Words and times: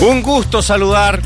Un 0.00 0.22
gusto 0.22 0.62
saludar 0.62 1.20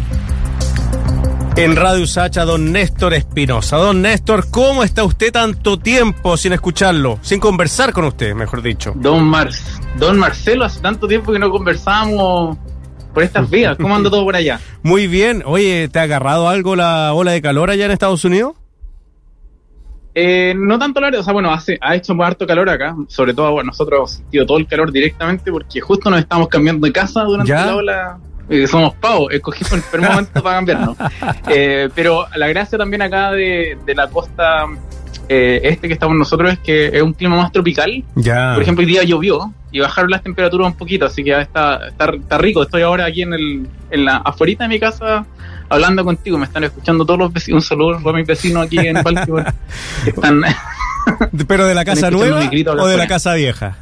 en 1.57 1.77
Radio 1.77 2.07
Sacha 2.07 2.41
a 2.41 2.45
don 2.47 2.73
Néstor 2.73 3.13
Espinosa. 3.13 3.77
Don 3.77 4.01
Néstor, 4.01 4.51
¿cómo 4.51 4.83
está 4.83 5.05
usted 5.05 5.30
tanto 5.30 5.79
tiempo 5.79 6.39
sin 6.39 6.55
escucharlo? 6.55 7.19
Sin 7.21 7.39
conversar 7.39 7.93
con 7.93 8.07
usted, 8.07 8.35
mejor 8.35 8.63
dicho. 8.63 8.95
Don, 8.97 9.25
Mar 9.25 9.51
don 9.99 10.19
Marcelo, 10.19 10.65
hace 10.65 10.80
tanto 10.80 11.07
tiempo 11.07 11.33
que 11.33 11.39
no 11.39 11.51
conversamos 11.51 12.57
por 13.13 13.23
estas 13.23 13.51
vías. 13.51 13.77
¿Cómo 13.77 13.95
anda 13.95 14.09
todo 14.09 14.25
por 14.25 14.37
allá? 14.37 14.59
Muy 14.83 15.07
bien. 15.07 15.43
Oye, 15.45 15.89
¿te 15.89 15.99
ha 15.99 16.02
agarrado 16.02 16.49
algo 16.49 16.75
la 16.75 17.13
ola 17.13 17.33
de 17.33 17.43
calor 17.43 17.71
allá 17.71 17.85
en 17.85 17.91
Estados 17.91 18.25
Unidos? 18.25 18.55
Eh, 20.15 20.55
no 20.57 20.79
tanto 20.79 20.99
la 21.01 21.09
o 21.19 21.23
sea, 21.23 21.33
bueno, 21.35 21.52
hace, 21.52 21.79
ha 21.80 21.95
hecho 21.95 22.15
muy 22.15 22.25
harto 22.25 22.47
calor 22.47 22.69
acá, 22.69 22.95
sobre 23.09 23.33
todo 23.33 23.52
bueno, 23.52 23.69
nosotros 23.69 23.99
hemos 23.99 24.11
sentido 24.13 24.45
todo 24.45 24.59
el 24.59 24.66
calor 24.66 24.93
directamente 24.93 25.51
porque 25.51 25.80
justo 25.80 26.11
nos 26.11 26.21
estamos 26.21 26.49
cambiando 26.49 26.87
de 26.87 26.93
casa 26.93 27.23
durante 27.24 27.51
la 27.51 27.77
ola 27.77 28.18
eh, 28.48 28.66
somos 28.66 28.95
pavos, 28.95 29.32
escogimos 29.32 29.73
el 29.73 29.82
primer 29.82 30.10
momento 30.10 30.43
para 30.43 30.57
cambiarnos. 30.57 30.96
Eh, 31.48 31.88
pero 31.95 32.26
la 32.37 32.49
gracia 32.49 32.79
también 32.79 33.02
acá 33.02 33.32
de, 33.32 33.76
la 33.95 34.09
costa 34.09 34.66
eh, 35.29 35.60
este 35.65 35.88
que 35.88 35.95
estamos 35.95 36.16
nosotros 36.16 36.52
es 36.52 36.59
que 36.60 36.87
es 36.87 37.02
un 37.02 37.12
clima 37.12 37.37
más 37.37 37.52
tropical. 37.52 38.02
Ya. 38.15 38.52
Por 38.54 38.62
ejemplo, 38.62 38.82
hoy 38.82 38.90
día 38.90 39.02
llovió 39.02 39.52
y 39.71 39.80
bajaron 39.80 40.10
las 40.10 40.23
temperaturas 40.23 40.68
un 40.68 40.74
poquito, 40.74 41.07
así 41.07 41.23
que 41.23 41.30
ya 41.30 41.40
está, 41.40 41.88
está, 41.88 42.38
rico. 42.38 42.62
Estoy 42.62 42.82
ahora 42.82 43.07
aquí 43.07 43.23
en, 43.23 43.34
el, 43.34 43.66
en 43.90 44.04
la 44.04 44.18
afuera 44.18 44.54
de 44.60 44.68
mi 44.68 44.80
casa 44.80 45.27
hablando 45.73 46.04
contigo, 46.04 46.38
me 46.38 46.45
están 46.45 46.65
escuchando 46.65 47.04
todos 47.04 47.18
los 47.18 47.32
vecinos. 47.32 47.65
Un 47.65 47.68
saludo 47.68 48.09
a 48.09 48.12
mis 48.12 48.27
vecinos 48.27 48.66
aquí 48.66 48.79
en 48.79 48.95
Baltimore. 49.02 49.52
están 50.06 50.43
¿Pero 51.49 51.66
de 51.66 51.74
la 51.74 51.84
casa 51.84 52.10
nueva 52.10 52.49
o 52.79 52.87
de 52.87 52.96
la 52.96 53.06
casa 53.06 53.34
vieja? 53.34 53.77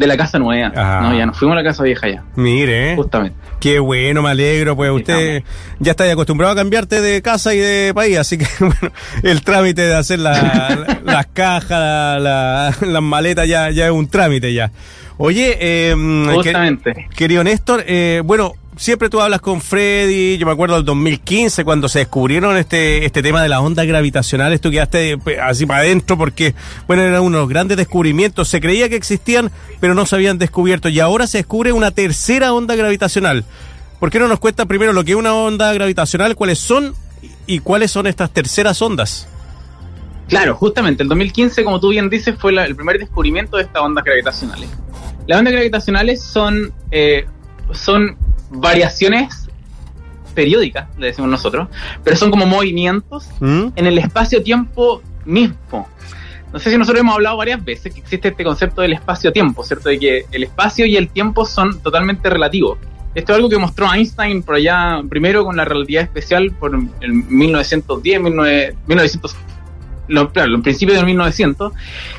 De 0.00 0.06
la 0.06 0.16
casa 0.16 0.38
nueva. 0.38 0.72
Ah. 0.74 1.00
No, 1.02 1.16
ya 1.16 1.26
nos 1.26 1.38
fuimos 1.38 1.54
a 1.54 1.62
la 1.62 1.68
casa 1.68 1.82
vieja 1.82 2.08
ya. 2.08 2.24
Mire. 2.34 2.96
Justamente. 2.96 3.36
Qué 3.60 3.78
bueno, 3.78 4.22
me 4.22 4.30
alegro, 4.30 4.74
pues 4.74 4.90
usted 4.90 5.42
ya 5.78 5.90
está 5.90 6.10
acostumbrado 6.10 6.54
a 6.54 6.56
cambiarte 6.56 7.02
de 7.02 7.20
casa 7.20 7.54
y 7.54 7.58
de 7.58 7.92
país, 7.94 8.16
así 8.16 8.38
que 8.38 8.46
bueno, 8.60 8.94
el 9.22 9.42
trámite 9.42 9.82
de 9.82 9.94
hacer 9.94 10.18
las 10.18 11.26
cajas, 11.34 12.22
las 12.22 13.02
maletas 13.02 13.46
ya, 13.46 13.70
ya 13.70 13.84
es 13.84 13.92
un 13.92 14.08
trámite 14.08 14.54
ya. 14.54 14.72
Oye, 15.18 15.58
eh, 15.60 15.94
Justamente. 16.32 17.06
querido 17.14 17.44
Néstor, 17.44 17.84
eh, 17.86 18.22
bueno, 18.24 18.54
siempre 18.76 19.08
tú 19.08 19.20
hablas 19.20 19.40
con 19.40 19.60
Freddy, 19.60 20.38
yo 20.38 20.46
me 20.46 20.52
acuerdo 20.52 20.76
del 20.76 20.84
2015 20.84 21.64
cuando 21.64 21.88
se 21.88 22.00
descubrieron 22.00 22.56
este, 22.56 23.04
este 23.04 23.22
tema 23.22 23.42
de 23.42 23.48
las 23.48 23.60
ondas 23.60 23.86
gravitacionales, 23.86 24.60
tú 24.60 24.70
quedaste 24.70 25.18
así 25.42 25.66
para 25.66 25.80
adentro 25.80 26.16
porque, 26.16 26.54
bueno, 26.86 27.02
eran 27.02 27.22
unos 27.22 27.48
grandes 27.48 27.76
descubrimientos, 27.76 28.48
se 28.48 28.60
creía 28.60 28.88
que 28.88 28.96
existían, 28.96 29.50
pero 29.80 29.94
no 29.94 30.06
se 30.06 30.16
habían 30.16 30.38
descubierto 30.38 30.88
y 30.88 31.00
ahora 31.00 31.26
se 31.26 31.38
descubre 31.38 31.72
una 31.72 31.90
tercera 31.90 32.52
onda 32.52 32.76
gravitacional. 32.76 33.44
¿Por 33.98 34.10
qué 34.10 34.18
no 34.18 34.28
nos 34.28 34.38
cuenta 34.38 34.64
primero 34.66 34.92
lo 34.92 35.04
que 35.04 35.12
es 35.12 35.16
una 35.16 35.34
onda 35.34 35.72
gravitacional, 35.74 36.34
cuáles 36.34 36.58
son 36.58 36.94
y 37.46 37.58
cuáles 37.58 37.90
son 37.90 38.06
estas 38.06 38.30
terceras 38.30 38.80
ondas? 38.80 39.28
Claro, 40.28 40.54
justamente, 40.54 41.02
el 41.02 41.08
2015, 41.08 41.64
como 41.64 41.80
tú 41.80 41.88
bien 41.88 42.08
dices, 42.08 42.36
fue 42.38 42.52
el 42.52 42.76
primer 42.76 42.98
descubrimiento 42.98 43.56
de 43.56 43.64
estas 43.64 43.82
ondas 43.82 44.04
gravitacionales. 44.04 44.70
Las 45.26 45.40
ondas 45.40 45.52
gravitacionales 45.52 46.22
son, 46.22 46.72
eh, 46.92 47.26
son 47.72 48.16
variaciones 48.50 49.48
periódicas, 50.34 50.88
le 50.98 51.08
decimos 51.08 51.30
nosotros, 51.30 51.68
pero 52.04 52.16
son 52.16 52.30
como 52.30 52.46
movimientos 52.46 53.28
¿Mm? 53.40 53.68
en 53.74 53.86
el 53.86 53.98
espacio-tiempo 53.98 55.02
mismo. 55.24 55.88
No 56.52 56.58
sé 56.58 56.70
si 56.70 56.78
nosotros 56.78 57.00
hemos 57.00 57.14
hablado 57.14 57.36
varias 57.36 57.64
veces 57.64 57.94
que 57.94 58.00
existe 58.00 58.28
este 58.28 58.42
concepto 58.42 58.82
del 58.82 58.92
espacio-tiempo, 58.92 59.62
¿cierto? 59.62 59.88
De 59.88 59.98
que 59.98 60.26
el 60.32 60.42
espacio 60.42 60.84
y 60.84 60.96
el 60.96 61.08
tiempo 61.08 61.44
son 61.44 61.80
totalmente 61.80 62.28
relativos. 62.28 62.78
Esto 63.14 63.32
es 63.32 63.36
algo 63.36 63.48
que 63.48 63.58
mostró 63.58 63.92
Einstein 63.92 64.42
por 64.42 64.56
allá, 64.56 65.00
primero 65.08 65.44
con 65.44 65.56
la 65.56 65.64
relatividad 65.64 66.04
especial 66.04 66.52
por 66.52 66.78
el 67.00 67.12
1910, 67.12 68.20
1900, 68.20 69.36
claro, 70.32 70.54
en 70.54 70.62
principio 70.62 70.94
de 70.94 71.04
1900, 71.04 71.72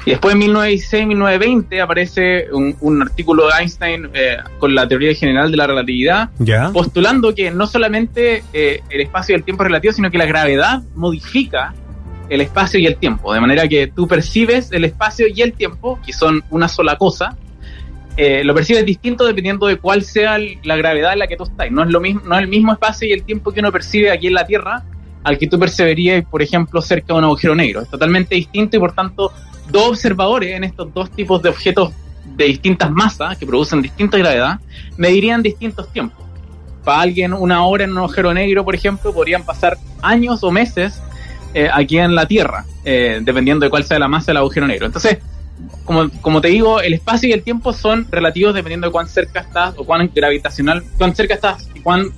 y 0.06 0.12
después 0.12 0.34
en 0.34 0.40
1916, 0.40 1.08
1920 1.08 1.82
aparece 1.82 2.48
un, 2.52 3.02
artículo 3.02 3.48
de 3.48 3.54
Einstein 3.60 4.10
eh, 4.14 4.38
con 4.60 4.74
la 4.76 4.88
teoría 4.88 5.14
general 5.14 5.52
de 5.52 5.58
la 5.58 5.68
relatividad, 5.68 6.30
postulando 6.74 7.34
que 7.34 7.52
no 7.52 7.68
solamente 7.68 8.44
eh, 8.54 8.82
el 8.90 9.02
espacio 9.02 9.34
y 9.34 9.38
el 9.38 9.44
tiempo 9.44 9.64
es 9.64 9.68
relativo, 9.68 9.94
sino 9.94 10.12
que 10.12 10.18
la 10.18 10.26
gravedad 10.26 10.82
modifica 10.96 11.74
el 12.30 12.42
espacio 12.42 12.80
y 12.80 12.86
el 12.86 12.96
tiempo, 12.96 13.34
de 13.34 13.42
manera 13.42 13.68
que 13.68 13.88
tú 13.88 14.08
percibes 14.08 14.72
el 14.72 14.86
espacio 14.86 15.28
y 15.28 15.42
el 15.42 15.54
tiempo, 15.54 16.00
que 16.06 16.14
son 16.14 16.44
una 16.50 16.70
sola 16.70 16.96
cosa, 16.96 17.36
eh, 18.18 18.44
lo 18.44 18.54
percibes 18.54 18.86
distinto 18.86 19.26
dependiendo 19.26 19.68
de 19.68 19.78
cuál 19.78 20.04
sea 20.04 20.38
la 20.64 20.76
gravedad 20.76 21.14
en 21.14 21.20
la 21.20 21.28
que 21.28 21.38
tú 21.38 21.44
estás. 21.44 21.72
No 21.72 21.84
es, 21.84 21.90
lo 21.90 22.02
mismo, 22.02 22.22
no 22.26 22.36
es 22.36 22.42
el 22.42 22.48
mismo 22.48 22.74
espacio 22.74 23.08
y 23.08 23.12
el 23.14 23.24
tiempo 23.24 23.52
que 23.52 23.62
uno 23.62 23.72
percibe 23.72 24.12
aquí 24.12 24.28
en 24.28 24.34
la 24.34 24.46
Tierra 24.46 24.84
al 25.24 25.38
que 25.38 25.48
tú 25.48 25.60
perceberías, 25.60 26.26
por 26.26 26.42
ejemplo, 26.42 26.82
cerca 26.82 27.14
de 27.14 27.20
un 27.20 27.26
agujero 27.26 27.56
negro. 27.56 27.82
Es 27.82 27.90
totalmente 27.90 28.36
distinto 28.36 28.78
y 28.78 28.80
por 28.80 28.94
tanto, 28.94 29.32
dos 29.72 29.90
observadores 29.90 30.56
en 30.56 30.64
estos 30.64 30.94
dos 30.94 31.12
tipos 31.12 31.42
de 31.42 31.50
objetos 31.50 31.92
de 32.26 32.46
distintas 32.46 32.92
masas 32.92 33.38
que 33.38 33.46
producen 33.46 33.82
distinta 33.82 34.18
gravedad 34.18 34.60
medirían 34.98 35.42
distintos 35.42 35.92
tiempos. 35.92 36.26
Para 36.84 37.02
alguien, 37.02 37.34
una 37.34 37.66
hora 37.66 37.84
en 37.84 37.92
un 37.92 38.00
agujero 38.00 38.34
negro, 38.34 38.66
por 38.66 38.74
ejemplo, 38.74 39.14
podrían 39.14 39.44
pasar 39.44 39.78
años 40.02 40.44
o 40.44 40.52
meses 40.52 41.02
eh, 41.54 41.70
aquí 41.72 42.00
en 42.00 42.16
la 42.16 42.26
Tierra, 42.26 42.66
eh, 42.84 43.20
dependiendo 43.22 43.66
de 43.66 43.70
cuál 43.70 43.84
sea 43.84 44.00
la 44.00 44.08
masa 44.08 44.28
del 44.28 44.38
agujero 44.38 44.68
negro. 44.68 44.88
Entonces, 44.88 45.20
como, 45.86 46.10
como 46.22 46.42
te 46.42 46.48
digo, 46.48 46.82
el 46.82 46.94
espacio 46.94 47.30
y 47.30 47.34
el 47.34 47.44
tiempo 47.44 47.74
son 47.74 48.08
relativos 48.10 48.56
dependiendo 48.56 48.88
de 48.88 48.92
cuán 48.92 49.08
cerca 49.08 49.42
estás 49.42 49.76
o 49.78 49.84
cuán 49.84 50.10
gravitacional, 50.14 50.84
cuán 50.98 51.16
cerca 51.16 51.36
estás 51.36 51.70
y 51.76 51.82
cuán 51.82 52.12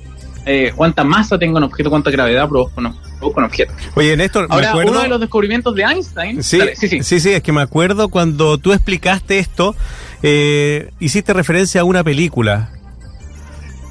eh, 0.46 0.74
cuánta 0.76 1.04
masa 1.04 1.40
tenga 1.40 1.58
un 1.58 1.64
objeto, 1.64 1.90
cuánta 1.90 2.12
gravedad 2.12 2.48
provoca 2.50 2.82
un, 3.22 3.44
objeto. 3.44 3.74
Oye, 3.96 4.18
Néstor, 4.18 4.48
Ahora, 4.50 4.68
me 4.68 4.70
acuerdo... 4.70 4.92
uno 4.92 5.02
de 5.02 5.08
los 5.08 5.20
descubrimientos 5.20 5.76
de 5.76 5.84
Einstein... 5.84 6.44
Sí, 6.44 6.60
sí, 6.76 7.02
sí, 7.04 7.20
sí. 7.20 7.30
es 7.30 7.42
que 7.42 7.52
me 7.52 7.62
acuerdo 7.62 8.10
cuando 8.10 8.58
tú 8.58 8.74
explicaste 8.74 9.40
esto, 9.40 9.76
eh, 10.22 10.92
hiciste 11.00 11.34
referencia 11.34 11.82
a 11.82 11.84
una 11.86 12.04
película 12.04 12.72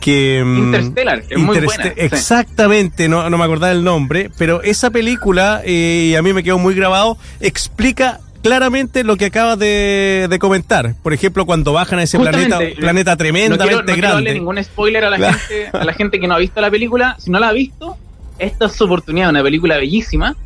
que... 0.02 0.42
Mm, 0.44 0.58
Interstellar, 0.58 1.24
es 1.30 1.38
muy 1.38 1.58
buena. 1.60 1.84
Exactamente, 1.96 3.08
no, 3.08 3.30
no 3.30 3.38
me 3.38 3.44
acordaba 3.44 3.72
el 3.72 3.84
nombre, 3.84 4.30
pero 4.36 4.62
esa 4.62 4.90
película, 4.90 5.62
eh, 5.64 6.16
a 6.18 6.22
mí 6.22 6.34
me 6.34 6.42
quedó 6.42 6.58
muy 6.58 6.74
grabado, 6.74 7.16
explica 7.40 8.20
claramente 8.42 9.04
lo 9.04 9.16
que 9.16 9.26
acabas 9.26 9.58
de, 9.58 10.36
comentar. 10.40 10.94
Por 11.02 11.12
ejemplo, 11.12 11.46
cuando 11.46 11.72
bajan 11.72 11.98
a 11.98 12.02
ese 12.02 12.18
planeta, 12.18 12.58
planeta 12.76 13.16
tremendamente 13.16 13.64
no 13.64 13.64
quiero, 13.64 13.80
no 13.80 13.96
grande. 13.96 14.14
darle 14.14 14.34
ningún 14.34 14.62
spoiler 14.62 15.04
a 15.04 15.10
la, 15.10 15.32
gente, 15.32 15.70
a 15.72 15.84
la 15.84 15.92
gente 15.92 16.20
que 16.20 16.26
no 16.26 16.34
ha 16.34 16.38
visto 16.38 16.60
la 16.60 16.70
película. 16.70 17.16
Si 17.18 17.30
no 17.30 17.38
la 17.38 17.48
ha 17.48 17.52
visto, 17.52 17.96
esta 18.38 18.66
es 18.66 18.72
su 18.72 18.84
oportunidad, 18.84 19.30
una 19.30 19.42
película 19.42 19.76
bellísima. 19.76 20.36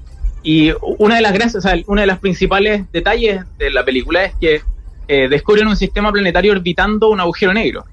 Y 0.42 0.72
una 0.98 1.16
de 1.16 1.22
las 1.22 1.32
gracias, 1.32 1.56
o 1.56 1.68
sea, 1.68 1.76
uno 1.86 2.00
de 2.00 2.06
los 2.06 2.18
principales 2.18 2.84
detalles 2.92 3.44
de 3.58 3.70
la 3.70 3.84
película 3.84 4.24
es 4.24 4.34
que 4.40 4.60
eh, 5.08 5.28
descubren 5.28 5.66
un 5.66 5.76
sistema 5.76 6.12
planetario 6.12 6.52
orbitando 6.52 7.08
un 7.08 7.20
agujero 7.20 7.52
negro. 7.52 7.84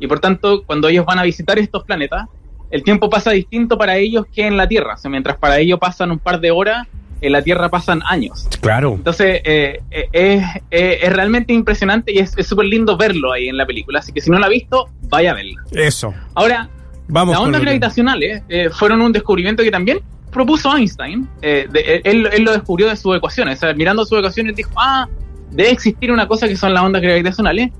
Y 0.00 0.06
por 0.06 0.18
tanto, 0.18 0.64
cuando 0.64 0.88
ellos 0.88 1.04
van 1.04 1.18
a 1.18 1.22
visitar 1.22 1.58
estos 1.58 1.84
planetas, 1.84 2.26
el 2.70 2.82
tiempo 2.82 3.10
pasa 3.10 3.32
distinto 3.32 3.76
para 3.76 3.96
ellos 3.96 4.26
que 4.32 4.46
en 4.46 4.56
la 4.56 4.66
Tierra. 4.66 4.94
O 4.94 4.96
sea, 4.96 5.10
mientras 5.10 5.36
para 5.36 5.58
ellos 5.58 5.78
pasan 5.78 6.10
un 6.10 6.18
par 6.18 6.40
de 6.40 6.50
horas, 6.50 6.86
en 7.20 7.32
la 7.32 7.42
Tierra 7.42 7.68
pasan 7.68 8.02
años. 8.06 8.48
Claro. 8.60 8.94
Entonces, 8.94 9.40
eh, 9.44 9.80
eh, 9.90 10.42
es, 10.70 11.12
realmente 11.12 11.52
impresionante 11.52 12.12
y 12.12 12.18
es 12.18 12.34
súper 12.46 12.66
lindo 12.66 12.96
verlo 12.96 13.32
ahí 13.32 13.48
en 13.48 13.56
la 13.56 13.66
película. 13.66 14.00
Así 14.00 14.12
que 14.12 14.20
si 14.20 14.30
no 14.30 14.38
la 14.38 14.46
ha 14.46 14.50
visto, 14.50 14.88
vaya 15.08 15.32
a 15.32 15.34
verla. 15.34 15.62
Eso. 15.72 16.14
Ahora, 16.34 16.68
Vamos 17.08 17.34
las 17.34 17.42
ondas 17.42 17.60
gravitacionales 17.60 18.42
eh, 18.48 18.70
fueron 18.70 19.00
un 19.00 19.10
descubrimiento 19.10 19.64
que 19.64 19.70
también 19.70 19.98
propuso 20.30 20.76
Einstein. 20.76 21.28
él, 21.42 22.44
lo 22.44 22.52
descubrió 22.52 22.88
de 22.88 22.96
sus 22.96 23.16
ecuaciones. 23.16 23.58
O 23.58 23.60
sea, 23.60 23.74
mirando 23.74 24.04
sus 24.04 24.18
ecuaciones, 24.18 24.54
dijo, 24.54 24.70
ah, 24.76 25.08
debe 25.50 25.70
existir 25.70 26.12
una 26.12 26.28
cosa 26.28 26.46
que 26.46 26.56
son 26.56 26.72
las 26.72 26.84
ondas 26.84 27.02
gravitacionales, 27.02 27.70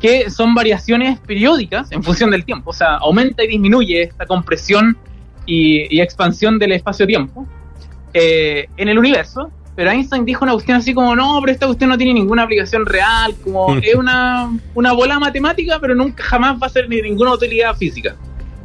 que 0.00 0.30
son 0.30 0.54
variaciones 0.54 1.18
periódicas 1.18 1.90
en 1.90 2.02
función 2.02 2.30
del 2.30 2.44
tiempo. 2.44 2.70
O 2.70 2.72
sea, 2.72 2.96
aumenta 2.96 3.42
y 3.42 3.48
disminuye 3.48 4.02
esta 4.02 4.24
compresión 4.24 4.96
y, 5.46 5.94
y 5.94 6.00
expansión 6.00 6.58
del 6.58 6.72
espacio-tiempo. 6.72 7.46
Eh, 8.14 8.68
en 8.76 8.88
el 8.88 8.98
universo 8.98 9.50
pero 9.76 9.90
Einstein 9.90 10.24
dijo 10.24 10.42
una 10.42 10.54
cuestión 10.54 10.78
así 10.78 10.94
como, 10.94 11.14
no, 11.14 11.38
pero 11.40 11.52
esta 11.52 11.66
cuestión 11.66 11.90
no 11.90 11.98
tiene 11.98 12.14
ninguna 12.14 12.44
aplicación 12.44 12.86
real, 12.86 13.34
como 13.44 13.76
es 13.82 13.94
una, 13.94 14.50
una 14.74 14.92
bola 14.92 15.20
matemática, 15.20 15.78
pero 15.78 15.94
nunca 15.94 16.24
jamás 16.24 16.60
va 16.60 16.66
a 16.66 16.70
ser 16.70 16.88
ni 16.88 17.02
ninguna 17.02 17.34
utilidad 17.34 17.76
física. 17.76 18.16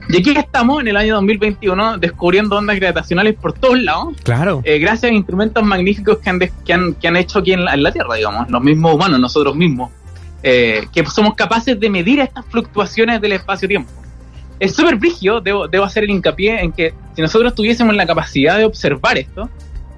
Y 0.10 0.18
aquí 0.18 0.32
estamos 0.32 0.82
en 0.82 0.88
el 0.88 0.98
año 0.98 1.16
2021 1.16 1.98
descubriendo 1.98 2.58
ondas 2.58 2.78
gravitacionales 2.78 3.36
por 3.36 3.54
todos 3.54 3.80
lados. 3.80 4.16
Claro. 4.24 4.62
Eh, 4.64 4.80
gracias 4.80 5.12
a 5.12 5.14
instrumentos 5.14 5.64
magníficos 5.64 6.18
que 6.18 6.30
han, 6.30 6.40
que 6.40 6.74
han, 6.74 6.94
que 6.96 7.08
han 7.08 7.18
hecho 7.18 7.40
aquí 7.40 7.54
en 7.54 7.66
la, 7.66 7.74
en 7.74 7.84
la, 7.84 7.92
Tierra, 7.92 8.16
digamos, 8.16 8.50
los 8.50 8.64
mismos 8.64 8.96
humanos, 8.96 9.20
nosotros 9.20 9.56
mismos, 9.56 9.92
eh, 10.44 10.88
que 10.94 11.06
somos 11.06 11.36
capaces 11.36 11.80
de 11.80 11.90
medir 11.90 12.20
estas 12.20 12.46
fluctuaciones 12.46 13.20
del 13.22 13.34
espacio-tiempo. 13.34 13.92
Es 14.62 14.76
súper 14.76 14.96
brígido, 14.96 15.42
debo, 15.42 15.68
debo 15.68 15.84
hacer 15.84 16.04
el 16.04 16.12
hincapié 16.12 16.62
en 16.62 16.72
que 16.72 16.94
si 17.16 17.22
nosotros 17.24 17.56
tuviésemos 17.56 17.96
la 17.96 18.06
capacidad 18.06 18.60
de 18.60 18.66
observar 18.66 19.18
esto, 19.18 19.50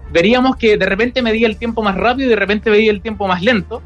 veríamos 0.09 0.55
que 0.55 0.77
de 0.77 0.85
repente 0.85 1.21
medía 1.21 1.47
el 1.47 1.57
tiempo 1.57 1.83
más 1.83 1.95
rápido 1.95 2.27
y 2.27 2.29
de 2.29 2.37
repente 2.37 2.69
medía 2.69 2.89
el 2.89 3.01
tiempo 3.01 3.27
más 3.27 3.41
lento 3.41 3.81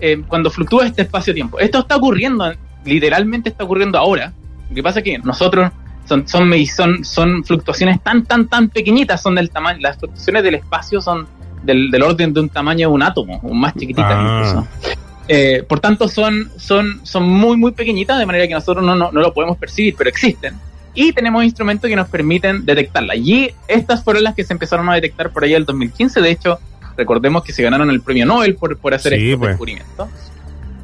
eh, 0.00 0.22
cuando 0.26 0.50
fluctúa 0.50 0.86
este 0.86 1.02
espacio-tiempo. 1.02 1.58
Esto 1.58 1.80
está 1.80 1.96
ocurriendo, 1.96 2.50
literalmente 2.86 3.50
está 3.50 3.64
ocurriendo 3.64 3.98
ahora. 3.98 4.32
Lo 4.70 4.74
que 4.74 4.82
pasa 4.82 5.00
es 5.00 5.04
que 5.04 5.18
nosotros 5.18 5.70
son, 6.06 6.26
son, 6.26 6.50
son, 6.74 7.04
son 7.04 7.44
fluctuaciones 7.44 8.02
tan, 8.02 8.24
tan, 8.24 8.48
tan 8.48 8.70
pequeñitas, 8.70 9.20
son 9.20 9.34
del 9.34 9.50
tamaño, 9.50 9.80
las 9.82 9.98
fluctuaciones 9.98 10.42
del 10.42 10.54
espacio 10.54 11.02
son 11.02 11.26
del, 11.62 11.90
del 11.90 12.02
orden 12.02 12.32
de 12.32 12.40
un 12.40 12.48
tamaño 12.48 12.88
de 12.88 12.94
un 12.94 13.02
átomo, 13.02 13.40
o 13.42 13.52
más 13.52 13.74
chiquititas 13.74 14.14
Ah. 14.14 14.22
incluso. 14.22 15.03
Eh, 15.28 15.64
por 15.66 15.80
tanto, 15.80 16.08
son, 16.08 16.50
son, 16.56 17.00
son 17.04 17.22
muy, 17.28 17.56
muy 17.56 17.72
pequeñitas, 17.72 18.18
de 18.18 18.26
manera 18.26 18.46
que 18.46 18.54
nosotros 18.54 18.84
no, 18.84 18.94
no, 18.94 19.10
no 19.10 19.20
lo 19.20 19.32
podemos 19.32 19.56
percibir, 19.56 19.94
pero 19.96 20.10
existen. 20.10 20.54
Y 20.94 21.12
tenemos 21.12 21.42
instrumentos 21.44 21.88
que 21.88 21.96
nos 21.96 22.08
permiten 22.08 22.64
detectarlas. 22.64 23.16
Y 23.16 23.50
estas 23.66 24.04
fueron 24.04 24.22
las 24.22 24.34
que 24.34 24.44
se 24.44 24.52
empezaron 24.52 24.88
a 24.88 24.94
detectar 24.94 25.30
por 25.30 25.44
allá 25.44 25.56
el 25.56 25.64
2015. 25.64 26.20
De 26.20 26.30
hecho, 26.30 26.60
recordemos 26.96 27.42
que 27.42 27.52
se 27.52 27.62
ganaron 27.62 27.90
el 27.90 28.00
premio 28.00 28.26
Nobel 28.26 28.54
por, 28.54 28.76
por 28.76 28.94
hacer 28.94 29.14
Sí, 29.14 29.26
estos 29.30 29.38
pues. 29.40 29.48
descubrimientos. 29.50 30.08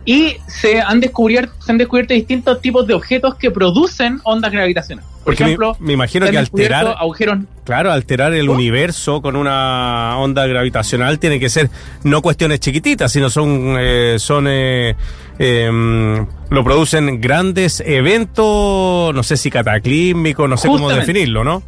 Y 0.05 0.37
se 0.47 0.81
han, 0.81 1.01
descubierto, 1.01 1.53
se 1.63 1.73
han 1.73 1.79
descubierto 1.79 2.15
distintos 2.15 2.61
tipos 2.61 2.87
de 2.87 2.95
objetos 2.95 3.35
que 3.35 3.51
producen 3.51 4.21
ondas 4.25 4.51
gravitacionales. 4.51 5.09
Por 5.11 5.25
Porque 5.25 5.43
ejemplo, 5.43 5.77
me, 5.79 5.93
imagino 5.93 6.27
que 6.31 6.39
alterar, 6.39 6.97
agujeros 6.99 7.41
claro, 7.65 7.93
alterar 7.93 8.33
el 8.33 8.49
¿Oh? 8.49 8.55
universo 8.55 9.21
con 9.21 9.37
una 9.37 10.17
onda 10.17 10.47
gravitacional 10.47 11.19
tiene 11.19 11.39
que 11.39 11.51
ser 11.51 11.69
no 12.05 12.23
cuestiones 12.23 12.61
chiquititas, 12.61 13.13
sino 13.13 13.29
son, 13.29 13.77
eh, 13.79 14.17
son, 14.19 14.47
eh, 14.49 14.97
em, 15.39 16.27
lo 16.49 16.65
producen 16.65 17.21
grandes 17.21 17.83
eventos, 17.85 19.15
no 19.15 19.23
sé 19.23 19.37
si 19.37 19.51
cataclísmicos, 19.51 20.49
no 20.49 20.57
sé 20.57 20.69
cómo 20.69 20.89
definirlo, 20.89 21.45
¿no? 21.45 21.63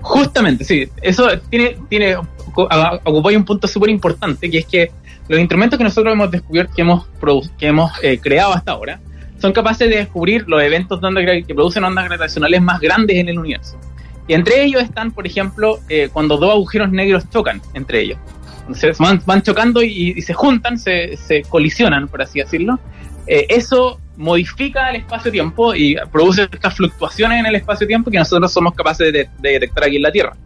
Justamente, 0.00 0.64
sí. 0.64 0.88
Eso 1.02 1.28
tiene, 1.50 1.76
tiene 1.90 2.16
ocupáis 2.56 3.36
un 3.36 3.44
punto 3.44 3.66
súper 3.66 3.90
importante, 3.90 4.50
que 4.50 4.58
es 4.58 4.66
que 4.66 4.90
los 5.28 5.40
instrumentos 5.40 5.78
que 5.78 5.84
nosotros 5.84 6.12
hemos 6.12 6.30
descubierto, 6.30 6.72
que 6.74 7.66
hemos, 7.66 7.92
eh, 8.02 8.18
creado 8.18 8.52
hasta 8.52 8.72
ahora, 8.72 9.00
son 9.38 9.52
capaces 9.52 9.88
de 9.88 9.96
descubrir 9.96 10.44
los 10.46 10.62
eventos 10.62 11.00
de 11.00 11.44
que 11.46 11.54
producen 11.54 11.84
ondas 11.84 12.04
gravitacionales 12.04 12.62
más 12.62 12.80
grandes 12.80 13.16
en 13.16 13.28
el 13.28 13.38
universo. 13.38 13.78
Y 14.26 14.34
entre 14.34 14.64
ellos 14.64 14.82
están, 14.82 15.12
por 15.12 15.26
ejemplo, 15.26 15.80
eh, 15.88 16.08
cuando 16.12 16.36
dos 16.36 16.50
agujeros 16.50 16.90
negros 16.90 17.28
chocan 17.30 17.60
entre 17.74 18.00
ellos. 18.00 18.18
Entonces 18.60 18.96
van, 18.98 19.42
chocando 19.42 19.82
y, 19.82 20.20
se 20.22 20.32
juntan, 20.32 20.78
se, 20.78 21.18
colisionan, 21.48 22.08
por 22.08 22.22
así 22.22 22.38
decirlo. 22.38 22.78
Eh, 23.26 23.46
eso 23.50 24.00
modifica 24.16 24.90
el 24.90 24.96
espacio-tiempo 24.96 25.74
y 25.74 25.96
produce 26.10 26.48
estas 26.50 26.74
fluctuaciones 26.74 27.40
en 27.40 27.46
el 27.46 27.56
espacio-tiempo 27.56 28.10
que 28.10 28.18
nosotros 28.18 28.52
somos 28.52 28.74
capaces 28.74 29.12
de 29.12 29.28
detectar 29.40 29.84
aquí 29.84 29.96
en 29.96 30.02
la 30.02 30.12
Tierra. 30.12 30.36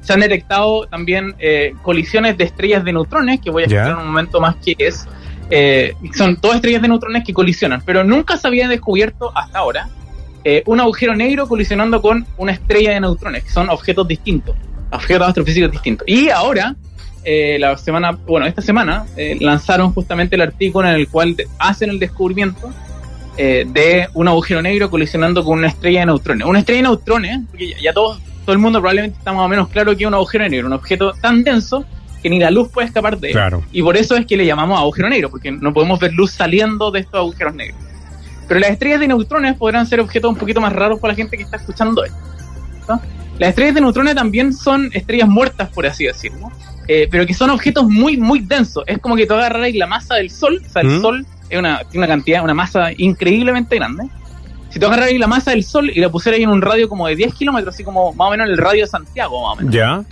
Se 0.00 0.12
han 0.12 0.20
detectado 0.20 0.86
también 0.86 1.34
eh, 1.38 1.74
colisiones 1.82 2.36
de 2.38 2.44
estrellas 2.44 2.84
de 2.84 2.92
neutrones, 2.92 3.40
que 3.40 3.50
voy 3.50 3.62
a 3.62 3.66
explicar 3.66 3.92
en 3.92 3.98
un 3.98 4.06
momento 4.06 4.40
más 4.40 4.56
qué 4.64 4.74
es. 4.78 5.06
Eh, 5.50 5.94
son 6.14 6.36
todas 6.36 6.56
estrellas 6.56 6.82
de 6.82 6.88
neutrones 6.88 7.24
que 7.24 7.32
colisionan, 7.32 7.82
pero 7.84 8.04
nunca 8.04 8.36
se 8.36 8.46
había 8.46 8.68
descubierto 8.68 9.32
hasta 9.34 9.58
ahora 9.58 9.88
eh, 10.44 10.62
un 10.66 10.80
agujero 10.80 11.14
negro 11.14 11.46
colisionando 11.46 12.00
con 12.00 12.26
una 12.38 12.52
estrella 12.52 12.92
de 12.92 13.00
neutrones, 13.00 13.44
que 13.44 13.50
son 13.50 13.68
objetos 13.68 14.08
distintos, 14.08 14.56
objetos 14.90 15.28
astrofísicos 15.28 15.70
distintos. 15.70 16.08
Y 16.08 16.30
ahora, 16.30 16.74
eh, 17.24 17.58
la 17.58 17.76
semana, 17.76 18.12
bueno, 18.12 18.46
esta 18.46 18.62
semana 18.62 19.04
eh, 19.16 19.36
lanzaron 19.40 19.92
justamente 19.92 20.36
el 20.36 20.42
artículo 20.42 20.88
en 20.88 20.94
el 20.94 21.08
cual 21.08 21.36
hacen 21.58 21.90
el 21.90 21.98
descubrimiento 21.98 22.72
eh, 23.36 23.66
de 23.68 24.08
un 24.14 24.28
agujero 24.28 24.62
negro 24.62 24.90
colisionando 24.90 25.44
con 25.44 25.58
una 25.58 25.68
estrella 25.68 26.00
de 26.00 26.06
neutrones. 26.06 26.46
Una 26.46 26.60
estrella 26.60 26.78
de 26.78 26.88
neutrones, 26.88 27.40
porque 27.50 27.70
ya, 27.70 27.76
ya 27.82 27.92
todos, 27.92 28.20
todo 28.44 28.52
el 28.52 28.58
mundo 28.58 28.80
probablemente 28.80 29.18
está 29.18 29.32
más 29.32 29.44
o 29.44 29.48
menos 29.48 29.68
claro 29.68 29.96
que 29.96 30.04
es 30.04 30.08
un 30.08 30.14
agujero 30.14 30.48
negro, 30.48 30.66
un 30.66 30.72
objeto 30.72 31.12
tan 31.20 31.42
denso 31.44 31.84
que 32.22 32.28
ni 32.28 32.38
la 32.38 32.50
luz 32.50 32.68
puede 32.68 32.86
escapar 32.86 33.18
de 33.18 33.28
él. 33.28 33.34
Claro. 33.34 33.62
Y 33.72 33.82
por 33.82 33.96
eso 33.96 34.16
es 34.16 34.26
que 34.26 34.36
le 34.36 34.44
llamamos 34.44 34.78
agujero 34.78 35.08
negro, 35.08 35.30
porque 35.30 35.50
no 35.50 35.72
podemos 35.72 35.98
ver 35.98 36.12
luz 36.12 36.32
saliendo 36.32 36.90
de 36.90 37.00
estos 37.00 37.14
agujeros 37.14 37.54
negros. 37.54 37.80
Pero 38.46 38.60
las 38.60 38.70
estrellas 38.70 39.00
de 39.00 39.08
neutrones 39.08 39.56
podrán 39.56 39.86
ser 39.86 40.00
objetos 40.00 40.30
un 40.30 40.36
poquito 40.36 40.60
más 40.60 40.72
raros 40.72 40.98
para 40.98 41.12
la 41.12 41.16
gente 41.16 41.36
que 41.36 41.44
está 41.44 41.56
escuchando 41.56 42.04
esto. 42.04 42.18
¿no? 42.88 43.00
Las 43.38 43.50
estrellas 43.50 43.74
de 43.74 43.80
neutrones 43.80 44.14
también 44.14 44.52
son 44.52 44.90
estrellas 44.92 45.28
muertas, 45.28 45.70
por 45.70 45.86
así 45.86 46.04
decirlo, 46.04 46.50
eh, 46.88 47.08
pero 47.10 47.24
que 47.26 47.32
son 47.32 47.50
objetos 47.50 47.88
muy, 47.88 48.16
muy 48.16 48.40
densos. 48.40 48.84
Es 48.86 48.98
como 48.98 49.16
que 49.16 49.26
tú 49.26 49.34
agarraras 49.34 49.72
la 49.74 49.86
masa 49.86 50.16
del 50.16 50.30
Sol, 50.30 50.60
o 50.66 50.68
sea, 50.68 50.82
el 50.82 50.88
¿Mm? 50.88 51.00
Sol 51.00 51.26
es 51.48 51.58
una, 51.58 51.78
tiene 51.84 52.04
una 52.04 52.08
cantidad, 52.08 52.44
una 52.44 52.54
masa 52.54 52.90
increíblemente 52.96 53.76
grande. 53.76 54.08
Si 54.70 54.78
tú 54.78 54.86
agarraras 54.86 55.12
la 55.14 55.26
masa 55.26 55.50
del 55.50 55.64
Sol 55.64 55.90
y 55.90 56.00
la 56.00 56.08
pusieras 56.10 56.40
en 56.40 56.48
un 56.48 56.62
radio 56.62 56.88
como 56.88 57.06
de 57.08 57.16
10 57.16 57.34
kilómetros, 57.34 57.74
así 57.74 57.82
como 57.84 58.12
más 58.12 58.28
o 58.28 58.30
menos 58.30 58.46
en 58.46 58.52
el 58.52 58.58
radio 58.58 58.82
de 58.82 58.86
Santiago, 58.86 59.42
más 59.48 59.54
o 59.54 59.56
menos 59.60 59.74
Ya. 59.74 60.04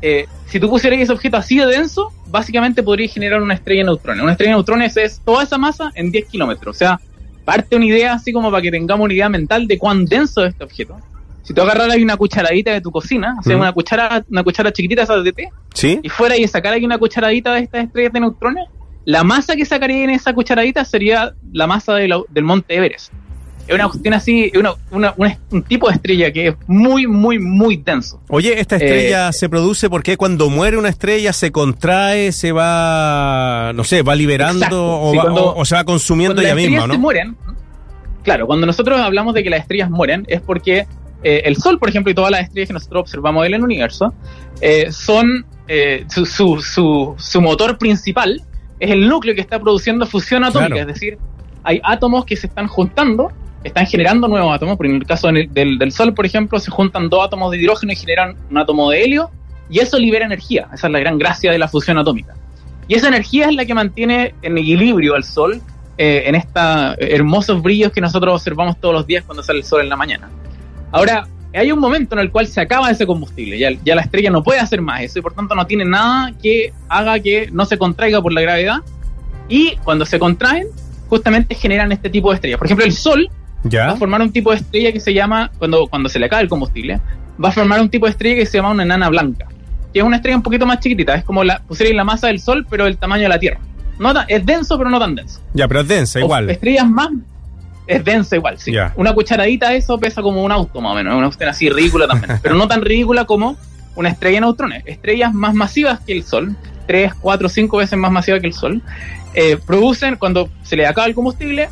eh, 0.00 0.26
si 0.46 0.58
tú 0.58 0.70
pusieras 0.70 0.98
ese 1.00 1.12
objeto 1.12 1.36
así 1.36 1.58
de 1.58 1.66
denso, 1.66 2.10
básicamente 2.28 2.82
podría 2.82 3.08
generar 3.08 3.42
una 3.42 3.54
estrella 3.54 3.80
de 3.82 3.86
neutrones. 3.86 4.22
Una 4.22 4.32
estrella 4.32 4.52
de 4.52 4.56
neutrones 4.56 4.96
es 4.96 5.20
toda 5.24 5.42
esa 5.42 5.58
masa 5.58 5.90
en 5.94 6.10
10 6.10 6.26
kilómetros. 6.26 6.76
O 6.76 6.78
sea, 6.78 6.98
parte 7.44 7.76
una 7.76 7.84
idea 7.84 8.14
así 8.14 8.32
como 8.32 8.50
para 8.50 8.62
que 8.62 8.70
tengamos 8.70 9.04
una 9.04 9.12
idea 9.14 9.28
mental 9.28 9.66
de 9.66 9.78
cuán 9.78 10.04
denso 10.06 10.42
es 10.44 10.52
este 10.52 10.64
objeto. 10.64 10.96
Si 11.42 11.52
tú 11.54 11.62
agarraras 11.62 11.94
ahí 11.94 12.02
una 12.02 12.16
cucharadita 12.16 12.72
de 12.72 12.80
tu 12.80 12.90
cocina, 12.90 13.36
o 13.40 13.42
sea, 13.42 13.56
Mm. 13.56 13.60
una 13.60 13.72
cuchara, 13.72 14.24
una 14.30 14.42
cuchara 14.42 14.70
chiquitita 14.72 15.02
esa 15.02 15.16
de 15.16 15.32
té, 15.32 15.48
¿Sí? 15.74 15.98
y 16.02 16.08
fuera 16.10 16.36
y 16.36 16.46
sacar 16.48 16.74
ahí 16.74 16.84
una 16.84 16.98
cucharadita 16.98 17.52
de 17.54 17.60
estas 17.60 17.84
estrellas 17.84 18.12
de 18.12 18.20
neutrones, 18.20 18.64
la 19.06 19.24
masa 19.24 19.56
que 19.56 19.64
sacaría 19.64 20.04
en 20.04 20.10
esa 20.10 20.34
cucharadita 20.34 20.84
sería 20.84 21.32
la 21.52 21.66
masa 21.66 21.94
de 21.94 22.08
la- 22.08 22.20
del 22.28 22.44
monte 22.44 22.74
Everest. 22.76 23.12
Es 23.68 23.74
una 23.74 23.88
cuestión 23.88 24.14
así, 24.14 24.50
una, 24.58 24.72
una- 24.90 25.14
una- 25.18 25.38
un 25.50 25.62
tipo 25.62 25.88
de 25.88 25.94
estrella 25.94 26.32
que 26.32 26.48
es 26.48 26.54
muy, 26.66 27.06
muy, 27.06 27.38
muy 27.38 27.76
denso. 27.76 28.20
Oye, 28.28 28.58
¿esta 28.58 28.76
Eh, 28.76 28.78
estrella 28.84 29.30
se 29.32 29.48
produce 29.48 29.90
porque 29.90 30.16
cuando 30.16 30.48
muere 30.48 30.78
una 30.78 30.88
estrella 30.88 31.32
se 31.34 31.52
contrae, 31.52 32.32
se 32.32 32.50
va, 32.52 33.72
no 33.74 33.84
sé, 33.84 34.02
va 34.02 34.14
liberando 34.14 34.64
Exacto, 34.64 35.00
o, 35.02 35.10
sí, 35.12 35.16
va- 35.18 35.22
cuando- 35.24 35.44
o- 35.52 35.60
o 35.60 35.64
se 35.64 35.74
va 35.74 35.84
consumiendo 35.84 36.40
ella 36.40 36.54
misma, 36.54 36.78
estrellas 36.78 36.82
se 36.84 36.88
¿no? 36.96 36.98
mueren, 36.98 37.36
claro, 38.22 38.46
cuando 38.46 38.66
nosotros 38.66 38.98
hablamos 39.00 39.34
de 39.34 39.42
que 39.44 39.50
las 39.50 39.60
estrellas 39.60 39.90
mueren 39.90 40.24
es 40.28 40.40
porque 40.40 40.86
eh, 41.22 41.42
el 41.46 41.56
Sol, 41.56 41.78
por 41.80 41.88
ejemplo, 41.88 42.12
y 42.12 42.14
todas 42.14 42.30
las 42.30 42.42
estrellas 42.42 42.68
que 42.68 42.74
nosotros 42.74 43.00
observamos 43.02 43.44
en 43.44 43.54
el 43.54 43.62
universo, 43.64 44.14
eh, 44.60 44.92
son 44.92 45.44
eh, 45.66 46.04
su, 46.08 46.24
su, 46.24 46.62
su, 46.62 47.14
su 47.18 47.40
motor 47.42 47.76
principal 47.76 48.40
es 48.80 48.90
el 48.92 49.08
núcleo 49.08 49.34
que 49.34 49.40
está 49.40 49.58
produciendo 49.60 50.06
fusión 50.06 50.44
atómica, 50.44 50.74
Claro. 50.76 50.88
es 50.88 50.94
decir, 50.94 51.18
hay 51.64 51.80
átomos 51.82 52.24
que 52.24 52.36
se 52.36 52.46
están 52.46 52.68
juntando, 52.68 53.32
están 53.64 53.86
generando 53.86 54.28
nuevos 54.28 54.54
átomos, 54.54 54.76
porque 54.76 54.90
en 54.90 54.96
el 54.96 55.06
caso 55.06 55.28
del, 55.28 55.78
del, 55.78 55.92
Sol, 55.92 56.14
por 56.14 56.26
ejemplo, 56.26 56.58
se 56.60 56.70
juntan 56.70 57.08
dos 57.08 57.24
átomos 57.24 57.50
de 57.50 57.58
hidrógeno 57.58 57.92
y 57.92 57.96
generan 57.96 58.36
un 58.50 58.58
átomo 58.58 58.90
de 58.90 59.02
helio, 59.02 59.30
y 59.70 59.80
eso 59.80 59.98
libera 59.98 60.24
energía, 60.24 60.68
esa 60.72 60.86
es 60.86 60.92
la 60.92 60.98
gran 61.00 61.18
gracia 61.18 61.50
de 61.50 61.58
la 61.58 61.68
fusión 61.68 61.98
atómica. 61.98 62.34
Y 62.86 62.94
esa 62.94 63.08
energía 63.08 63.46
es 63.46 63.54
la 63.54 63.66
que 63.66 63.74
mantiene 63.74 64.34
en 64.40 64.56
equilibrio 64.56 65.14
al 65.14 65.24
Sol 65.24 65.60
eh, 65.98 66.22
en 66.26 66.34
estos 66.34 66.96
hermosos 66.98 67.60
brillos 67.60 67.92
que 67.92 68.00
nosotros 68.00 68.34
observamos 68.34 68.80
todos 68.80 68.94
los 68.94 69.06
días 69.06 69.24
cuando 69.24 69.42
sale 69.42 69.58
el 69.58 69.64
Sol 69.64 69.82
en 69.82 69.90
la 69.90 69.96
mañana. 69.96 70.30
Ahora, 70.90 71.26
hay 71.52 71.72
un 71.72 71.80
momento 71.80 72.14
en 72.14 72.20
el 72.20 72.30
cual 72.30 72.46
se 72.46 72.60
acaba 72.60 72.90
ese 72.90 73.06
combustible, 73.06 73.58
ya, 73.58 73.70
ya 73.84 73.94
la 73.94 74.02
estrella 74.02 74.30
no 74.30 74.42
puede 74.42 74.60
hacer 74.60 74.80
más 74.80 75.02
eso 75.02 75.18
y 75.18 75.22
por 75.22 75.34
tanto 75.34 75.54
no 75.54 75.66
tiene 75.66 75.84
nada 75.84 76.32
que 76.40 76.72
haga 76.88 77.18
que 77.20 77.50
no 77.52 77.64
se 77.64 77.76
contraiga 77.78 78.22
por 78.22 78.32
la 78.32 78.40
gravedad 78.42 78.78
y 79.48 79.76
cuando 79.76 80.04
se 80.04 80.18
contraen 80.18 80.66
justamente 81.08 81.54
generan 81.54 81.90
este 81.90 82.10
tipo 82.10 82.30
de 82.30 82.36
estrellas. 82.36 82.58
Por 82.58 82.66
ejemplo, 82.66 82.84
el 82.84 82.92
Sol 82.92 83.28
va 83.64 83.70
¿Ya? 83.70 83.90
a 83.90 83.96
formar 83.96 84.20
un 84.22 84.32
tipo 84.32 84.50
de 84.50 84.56
estrella 84.58 84.92
que 84.92 85.00
se 85.00 85.12
llama, 85.14 85.50
cuando, 85.58 85.86
cuando 85.88 86.08
se 86.08 86.18
le 86.18 86.26
acaba 86.26 86.42
el 86.42 86.48
combustible, 86.48 87.00
va 87.42 87.48
a 87.48 87.52
formar 87.52 87.80
un 87.80 87.88
tipo 87.88 88.06
de 88.06 88.10
estrella 88.12 88.36
que 88.36 88.46
se 88.46 88.58
llama 88.58 88.70
una 88.70 88.82
enana 88.84 89.08
blanca, 89.08 89.46
que 89.92 89.98
es 90.00 90.04
una 90.04 90.16
estrella 90.16 90.36
un 90.36 90.42
poquito 90.42 90.66
más 90.66 90.80
chiquitita, 90.80 91.14
es 91.14 91.24
como 91.24 91.44
la 91.44 91.60
pusierais 91.60 91.96
la 91.96 92.04
masa 92.04 92.28
del 92.28 92.40
Sol, 92.40 92.66
pero 92.68 92.86
el 92.86 92.96
tamaño 92.96 93.24
de 93.24 93.28
la 93.30 93.38
Tierra. 93.38 93.58
No 93.98 94.14
tan- 94.14 94.26
es 94.28 94.44
denso, 94.46 94.78
pero 94.78 94.90
no 94.90 94.98
tan 94.98 95.14
denso. 95.14 95.40
Ya, 95.54 95.66
pero 95.66 95.80
es 95.80 95.88
densa 95.88 96.18
O 96.20 96.22
igual. 96.22 96.50
estrellas 96.50 96.88
más. 96.88 97.08
Es 97.86 98.04
densa 98.04 98.36
igual, 98.36 98.58
sí. 98.58 98.70
Ya. 98.72 98.92
Una 98.96 99.12
cucharadita 99.14 99.70
de 99.70 99.78
eso 99.78 99.98
pesa 99.98 100.20
como 100.22 100.44
un 100.44 100.52
auto 100.52 100.80
más 100.80 100.92
o 100.92 100.94
menos. 100.94 101.14
Una 101.16 101.26
cuestión 101.26 101.48
así 101.48 101.68
ridícula 101.70 102.06
también. 102.06 102.38
pero 102.42 102.54
no 102.54 102.68
tan 102.68 102.82
ridícula 102.82 103.24
como 103.24 103.56
una 103.96 104.10
estrella 104.10 104.36
de 104.36 104.40
neutrones. 104.42 104.82
Estrellas 104.86 105.32
más 105.34 105.54
masivas 105.54 105.98
que 106.00 106.12
el 106.12 106.22
Sol, 106.22 106.54
3, 106.86 107.14
4, 107.20 107.48
5 107.48 107.76
veces 107.78 107.98
más 107.98 108.12
masiva 108.12 108.38
que 108.38 108.46
el 108.46 108.52
Sol, 108.52 108.82
eh, 109.34 109.58
producen, 109.66 110.16
cuando 110.16 110.48
se 110.62 110.76
le 110.76 110.86
acaba 110.86 111.06
el 111.08 111.14
combustible, 111.14 111.68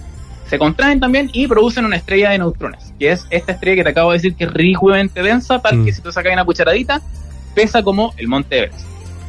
se 0.48 0.58
contraen 0.58 1.00
también 1.00 1.30
y 1.32 1.46
producen 1.46 1.84
una 1.84 1.96
estrella 1.96 2.30
de 2.30 2.38
neutrones, 2.38 2.92
que 2.98 3.10
es 3.12 3.26
esta 3.30 3.52
estrella 3.52 3.76
que 3.76 3.84
te 3.84 3.90
acabo 3.90 4.12
de 4.12 4.18
decir 4.18 4.34
que 4.34 4.44
es 4.44 4.52
ridículamente 4.52 5.22
densa, 5.22 5.60
tal 5.60 5.78
Mm. 5.78 5.84
que 5.84 5.92
si 5.92 6.00
tú 6.02 6.12
sacas 6.12 6.32
una 6.32 6.44
cucharadita, 6.44 7.00
pesa 7.54 7.82
como 7.82 8.12
el 8.16 8.28
monte 8.28 8.58
Everest. 8.58 8.80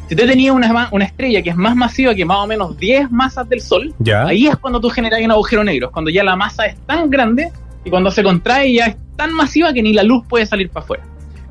Si 0.08 0.16
usted 0.16 0.28
tenía 0.28 0.54
una, 0.54 0.88
una 0.92 1.06
estrella 1.06 1.42
que 1.42 1.50
es 1.50 1.56
más 1.58 1.76
masiva 1.76 2.16
que 2.16 2.24
más 2.24 2.38
o 2.38 2.48
menos 2.48 2.78
10 2.78 3.12
masas 3.12 3.48
del 3.50 3.60
Sol, 3.62 3.94
Ya. 4.00 4.26
ahí 4.28 4.48
es 4.48 4.56
cuando 4.58 4.80
tú 4.80 4.90
generas 4.90 5.20
un 5.22 5.32
agujero 5.32 5.64
negro, 5.64 5.88
es 5.88 5.94
cuando 5.94 6.12
ya 6.12 6.24
la 6.24 6.36
masa 6.36 6.66
es 6.66 6.78
tan 6.86 7.10
grande 7.10 7.52
y 7.84 7.90
cuando 7.90 8.10
se 8.12 8.24
contrae 8.24 8.74
ya 8.74 8.86
es 8.86 8.96
tan 9.18 9.34
masiva 9.34 9.74
que 9.74 9.82
ni 9.82 9.94
la 9.94 10.04
luz 10.04 10.24
puede 10.30 10.46
salir 10.46 10.70
para 10.70 10.84
afuera. 10.86 11.04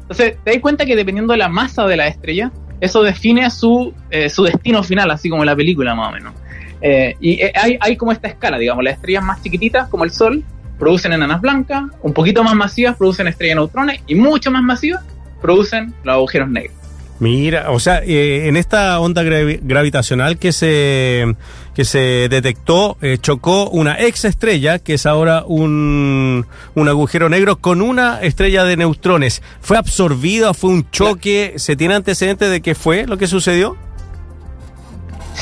Entonces, 0.02 0.36
te 0.44 0.52
das 0.52 0.60
cuenta 0.60 0.86
que 0.86 0.94
dependiendo 0.96 1.32
de 1.32 1.38
la 1.38 1.48
masa 1.48 1.84
de 1.86 1.96
la 1.96 2.06
estrella, 2.06 2.52
eso 2.80 3.02
define 3.02 3.50
su, 3.50 3.92
eh, 4.10 4.30
su 4.30 4.44
destino 4.44 4.82
final, 4.84 5.10
así 5.10 5.28
como 5.28 5.42
en 5.42 5.46
la 5.46 5.56
película 5.56 5.94
más 5.94 6.10
o 6.10 6.12
menos. 6.12 6.32
Eh, 6.80 7.16
y 7.20 7.40
eh, 7.42 7.52
hay, 7.54 7.78
hay 7.80 7.96
como 7.96 8.12
esta 8.12 8.28
escala, 8.28 8.58
digamos, 8.58 8.84
las 8.84 8.94
estrellas 8.94 9.24
más 9.24 9.42
chiquititas, 9.42 9.88
como 9.88 10.04
el 10.04 10.10
Sol, 10.10 10.44
producen 10.78 11.12
enanas 11.12 11.40
blancas, 11.40 11.84
un 12.02 12.12
poquito 12.12 12.44
más 12.44 12.54
masivas 12.54 12.96
producen 12.96 13.28
estrellas 13.28 13.54
de 13.56 13.60
neutrones 13.60 14.00
y 14.06 14.14
mucho 14.14 14.50
más 14.50 14.62
masivas 14.62 15.02
producen 15.40 15.94
los 16.04 16.14
agujeros 16.14 16.50
negros. 16.50 16.74
Mira, 17.18 17.70
o 17.70 17.80
sea, 17.80 18.02
eh, 18.04 18.46
en 18.46 18.58
esta 18.58 19.00
onda 19.00 19.22
gravi- 19.22 19.58
gravitacional 19.62 20.36
que 20.36 20.52
se 20.52 21.34
que 21.74 21.86
se 21.86 22.28
detectó, 22.30 22.98
eh, 23.00 23.16
chocó 23.18 23.70
una 23.70 23.98
ex 24.00 24.26
estrella, 24.26 24.78
que 24.78 24.94
es 24.94 25.06
ahora 25.06 25.44
un, 25.46 26.46
un 26.74 26.88
agujero 26.88 27.28
negro 27.30 27.56
con 27.56 27.80
una 27.80 28.20
estrella 28.20 28.64
de 28.64 28.76
neutrones. 28.76 29.42
¿Fue 29.60 29.76
absorbida? 29.78 30.52
¿Fue 30.52 30.70
un 30.70 30.90
choque? 30.90 31.54
¿Se 31.56 31.74
tiene 31.76 31.94
antecedentes 31.94 32.50
de 32.50 32.60
qué 32.60 32.74
fue 32.74 33.06
lo 33.06 33.16
que 33.18 33.26
sucedió? 33.26 33.76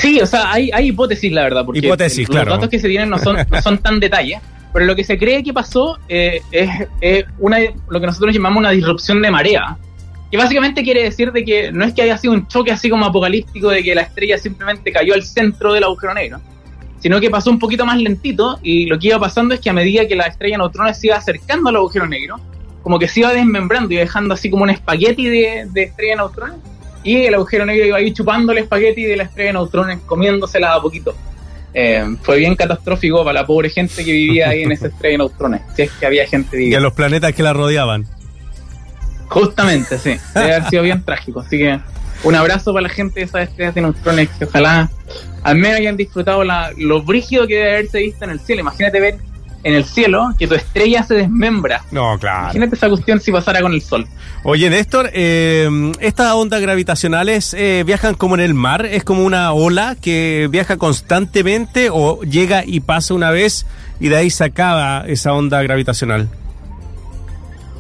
Sí, 0.05 0.21
o 0.21 0.27
sea, 0.27 0.53
hay, 0.53 0.71
hay 0.73 0.89
hipótesis, 0.89 1.33
la 1.33 1.45
verdad, 1.45 1.65
porque 1.65 1.79
Hipótesis, 1.79 2.29
los 2.29 2.37
claro. 2.37 2.51
datos 2.53 2.69
que 2.69 2.79
se 2.79 2.89
tienen 2.89 3.09
no 3.09 3.19
son, 3.19 3.37
no 3.51 3.63
son 3.63 3.79
tan 3.79 3.99
detalles, 3.99 4.39
pero 4.73 4.85
lo 4.85 4.95
que 4.95 5.03
se 5.03 5.17
cree 5.17 5.43
que 5.43 5.55
pasó 5.55 5.99
eh, 6.09 6.43
es, 6.51 6.69
es 7.01 7.25
una, 7.39 7.59
lo 7.89 8.01
que 8.01 8.07
nosotros 8.07 8.35
llamamos 8.35 8.59
una 8.59 8.71
disrupción 8.71 9.23
de 9.23 9.31
marea, 9.31 9.79
que 10.31 10.37
básicamente 10.37 10.83
quiere 10.83 11.05
decir 11.05 11.33
de 11.33 11.43
que 11.43 11.73
no 11.73 11.85
es 11.85 11.95
que 11.95 12.03
haya 12.03 12.19
sido 12.19 12.35
un 12.35 12.47
choque 12.49 12.71
así 12.71 12.91
como 12.91 13.07
apocalíptico 13.07 13.71
de 13.71 13.83
que 13.83 13.95
la 13.95 14.03
estrella 14.03 14.37
simplemente 14.37 14.93
cayó 14.93 15.15
al 15.15 15.23
centro 15.23 15.73
del 15.73 15.85
agujero 15.85 16.13
negro, 16.13 16.41
sino 16.99 17.19
que 17.19 17.31
pasó 17.31 17.51
un 17.51 17.59
poquito 17.59 17.87
más 17.87 17.99
lentito 17.99 18.59
y 18.63 18.85
lo 18.87 18.99
que 18.99 19.09
iba 19.09 19.19
pasando 19.19 19.55
es 19.55 19.61
que 19.61 19.71
a 19.71 19.73
medida 19.73 20.07
que 20.07 20.17
la 20.17 20.25
estrella 20.25 20.59
neutrones 20.59 20.99
se 20.99 21.07
iba 21.07 21.17
acercando 21.17 21.71
al 21.71 21.77
agujero 21.77 22.07
negro, 22.07 22.37
como 22.83 22.99
que 22.99 23.09
se 23.09 23.21
iba 23.21 23.33
desmembrando 23.33 23.95
y 23.95 23.97
dejando 23.97 24.35
así 24.35 24.51
como 24.51 24.65
un 24.65 24.71
espagueti 24.71 25.29
de, 25.29 25.67
de 25.73 25.83
estrella 25.85 26.17
neutrones 26.17 26.57
y 27.05 27.27
el 27.27 27.35
agujero 27.35 27.65
negro 27.67 27.87
iba 27.87 27.99
ahí 27.99 28.13
chupando 28.13 28.53
el 28.53 28.59
espagueti 28.59 29.05
de 29.05 29.17
la 29.17 29.25
estrella 29.25 29.49
de 29.49 29.53
neutrones, 29.53 29.99
comiéndosela 30.07 30.75
a 30.75 30.81
poquito. 30.83 31.15
Eh, 31.73 32.05
fue 32.23 32.39
bien 32.39 32.55
catastrófico 32.57 33.25
para 33.25 33.41
la 33.41 33.47
pobre 33.47 33.69
gente 33.69 34.05
que 34.05 34.13
vivía 34.13 34.49
ahí 34.49 34.63
en 34.63 34.73
esa 34.73 34.87
estrella 34.87 35.13
de 35.13 35.19
neutrones, 35.19 35.61
si 35.77 35.83
es 35.83 35.91
que 35.93 36.07
había 36.07 36.27
gente 36.27 36.57
Y 36.57 36.57
a 36.57 36.59
viviendo. 36.59 36.81
los 36.89 36.93
planetas 36.95 37.33
que 37.33 37.43
la 37.43 37.53
rodeaban. 37.53 38.07
Justamente, 39.29 39.99
sí. 39.99 40.17
Debe 40.35 40.55
haber 40.55 40.69
sido 40.71 40.83
bien 40.83 41.03
trágico. 41.03 41.41
Así 41.41 41.59
que 41.59 41.81
un 42.23 42.35
abrazo 42.35 42.73
para 42.73 42.83
la 42.83 42.89
gente 42.89 43.21
de 43.21 43.27
esas 43.27 43.49
estrellas 43.49 43.75
de 43.75 43.81
neutrones 43.83 44.29
que 44.39 44.45
ojalá 44.45 44.91
al 45.43 45.57
menos 45.57 45.79
hayan 45.79 45.97
disfrutado 45.97 46.43
la, 46.45 46.71
lo 46.77 47.03
brígido 47.03 47.47
que 47.47 47.57
debe 47.57 47.71
haberse 47.73 47.99
visto 47.99 48.25
en 48.25 48.31
el 48.31 48.41
cielo. 48.41 48.61
Imagínate 48.63 49.01
ver 49.01 49.19
en 49.65 49.75
el 49.75 49.85
cielo 49.85 50.35
que 50.39 50.47
tu 50.47 50.55
estrella 50.55 51.03
se 51.03 51.15
desmembra. 51.15 51.83
No, 51.91 52.19
claro. 52.19 52.45
Imagínate 52.45 52.77
esa 52.77 52.89
cuestión 52.89 53.21
si 53.21 53.33
pasara 53.33 53.63
con 53.63 53.73
el 53.73 53.81
sol. 53.81 54.07
Oye, 54.45 54.69
Néstor, 54.69 55.11
eh, 55.13 55.93
estas 56.01 56.33
ondas 56.35 56.61
gravitacionales 56.61 57.55
eh, 57.55 57.83
viajan 57.85 58.15
como 58.15 58.35
en 58.35 58.43
el 58.43 58.55
mar, 58.55 58.85
es 58.85 59.03
como 59.03 59.25
una 59.25 59.53
ola 59.53 59.97
que 60.01 60.49
viaja 60.51 60.77
constantemente 60.77 61.89
o 61.91 62.21
llega 62.23 62.63
y 62.65 62.81
pasa 62.81 63.15
una 63.15 63.31
vez 63.31 63.67
y 63.99 64.09
de 64.09 64.17
ahí 64.17 64.31
se 64.31 64.45
acaba 64.45 65.05
esa 65.07 65.33
onda 65.33 65.63
gravitacional. 65.63 66.29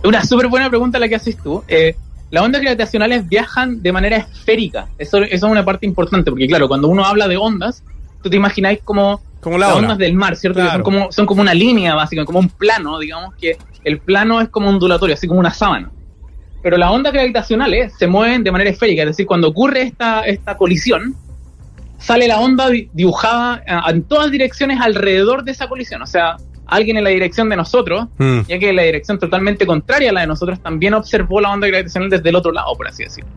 Una 0.02 0.24
súper 0.24 0.48
buena 0.48 0.68
pregunta 0.70 0.98
la 0.98 1.08
que 1.08 1.16
haces 1.16 1.36
tú. 1.36 1.62
Eh, 1.68 1.96
las 2.30 2.42
ondas 2.42 2.62
gravitacionales 2.62 3.28
viajan 3.28 3.82
de 3.82 3.92
manera 3.92 4.16
esférica. 4.16 4.88
Eso, 4.98 5.18
eso 5.18 5.34
es 5.34 5.42
una 5.42 5.64
parte 5.64 5.86
importante, 5.86 6.30
porque 6.30 6.46
claro, 6.46 6.66
cuando 6.66 6.88
uno 6.88 7.04
habla 7.04 7.28
de 7.28 7.36
ondas, 7.36 7.82
tú 8.24 8.30
te 8.30 8.36
imagináis 8.36 8.80
como, 8.82 9.20
Como 9.40 9.58
la 9.58 9.66
las 9.68 9.76
ola. 9.76 9.82
ondas 9.88 9.98
del 9.98 10.14
mar, 10.14 10.34
¿cierto? 10.34 10.60
Que 10.60 10.68
son, 10.70 10.82
como, 10.82 11.12
son 11.12 11.26
como 11.26 11.42
una 11.42 11.54
línea, 11.54 11.94
básicamente, 11.94 12.26
como 12.26 12.40
un 12.40 12.48
plano, 12.48 12.98
digamos, 12.98 13.34
que 13.36 13.56
el 13.84 13.98
plano 14.00 14.40
es 14.40 14.48
como 14.48 14.68
ondulatorio, 14.70 15.14
así 15.14 15.28
como 15.28 15.38
una 15.38 15.52
sábana. 15.52 15.90
Pero 16.62 16.78
las 16.78 16.90
ondas 16.90 17.12
gravitacionales 17.12 17.92
se 17.98 18.06
mueven 18.06 18.42
de 18.42 18.50
manera 18.50 18.70
esférica, 18.70 19.02
es 19.02 19.08
decir, 19.08 19.26
cuando 19.26 19.48
ocurre 19.48 19.82
esta, 19.82 20.22
esta 20.22 20.56
colisión, 20.56 21.14
sale 21.98 22.26
la 22.26 22.40
onda 22.40 22.68
di- 22.70 22.88
dibujada 22.92 23.62
eh, 23.66 23.90
en 23.90 24.02
todas 24.04 24.30
direcciones 24.30 24.80
alrededor 24.80 25.44
de 25.44 25.52
esa 25.52 25.68
colisión. 25.68 26.00
O 26.02 26.06
sea, 26.06 26.36
alguien 26.66 26.96
en 26.96 27.04
la 27.04 27.10
dirección 27.10 27.50
de 27.50 27.56
nosotros 27.56 28.06
Mm. 28.18 28.40
ya 28.48 28.58
que 28.58 28.72
la 28.72 28.82
dirección 28.82 29.18
totalmente 29.18 29.66
contraria 29.66 30.08
a 30.08 30.12
la 30.14 30.20
de 30.22 30.26
nosotros 30.26 30.58
también 30.62 30.94
observó 30.94 31.40
la 31.42 31.50
onda 31.50 31.66
gravitacional 31.66 32.08
desde 32.08 32.28
el 32.30 32.36
otro 32.36 32.50
lado, 32.52 32.74
por 32.74 32.88
así 32.88 33.04
decirlo. 33.04 33.30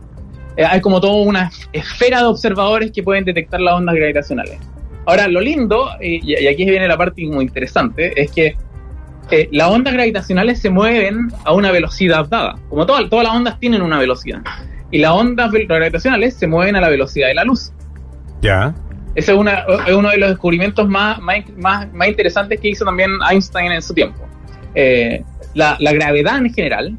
Eh, 0.56 0.64
hay 0.64 0.80
como 0.80 0.98
toda 1.00 1.12
una 1.22 1.52
esfera 1.72 2.20
de 2.20 2.24
observadores 2.24 2.90
que 2.90 3.02
pueden 3.02 3.24
detectar 3.24 3.60
las 3.60 3.74
ondas 3.74 3.94
gravitacionales. 3.94 4.58
Ahora, 5.08 5.26
lo 5.26 5.40
lindo, 5.40 5.88
y, 6.02 6.20
y 6.38 6.46
aquí 6.46 6.66
viene 6.66 6.86
la 6.86 6.98
parte 6.98 7.24
muy 7.24 7.44
interesante, 7.44 8.12
es 8.20 8.30
que 8.30 8.56
eh, 9.30 9.48
las 9.52 9.68
ondas 9.70 9.94
gravitacionales 9.94 10.60
se 10.60 10.68
mueven 10.68 11.28
a 11.46 11.54
una 11.54 11.70
velocidad 11.72 12.26
dada. 12.28 12.56
Como 12.68 12.84
todas, 12.84 13.08
todas 13.08 13.24
las 13.24 13.34
ondas 13.34 13.58
tienen 13.58 13.80
una 13.80 13.98
velocidad. 13.98 14.40
Y 14.90 14.98
las 14.98 15.12
ondas 15.12 15.50
gravitacionales 15.50 16.34
se 16.34 16.46
mueven 16.46 16.76
a 16.76 16.82
la 16.82 16.90
velocidad 16.90 17.28
de 17.28 17.34
la 17.34 17.44
luz. 17.44 17.72
Ya. 18.42 18.74
Ese 19.14 19.32
es, 19.32 19.38
una- 19.38 19.64
es 19.86 19.94
uno 19.94 20.10
de 20.10 20.18
los 20.18 20.28
descubrimientos 20.28 20.86
más, 20.86 21.18
más, 21.20 21.38
más, 21.56 21.90
más 21.94 22.08
interesantes 22.08 22.60
que 22.60 22.68
hizo 22.68 22.84
también 22.84 23.10
Einstein 23.30 23.72
en 23.72 23.80
su 23.80 23.94
tiempo. 23.94 24.28
Eh, 24.74 25.24
la, 25.54 25.76
la 25.80 25.92
gravedad 25.94 26.36
en 26.36 26.52
general 26.52 26.96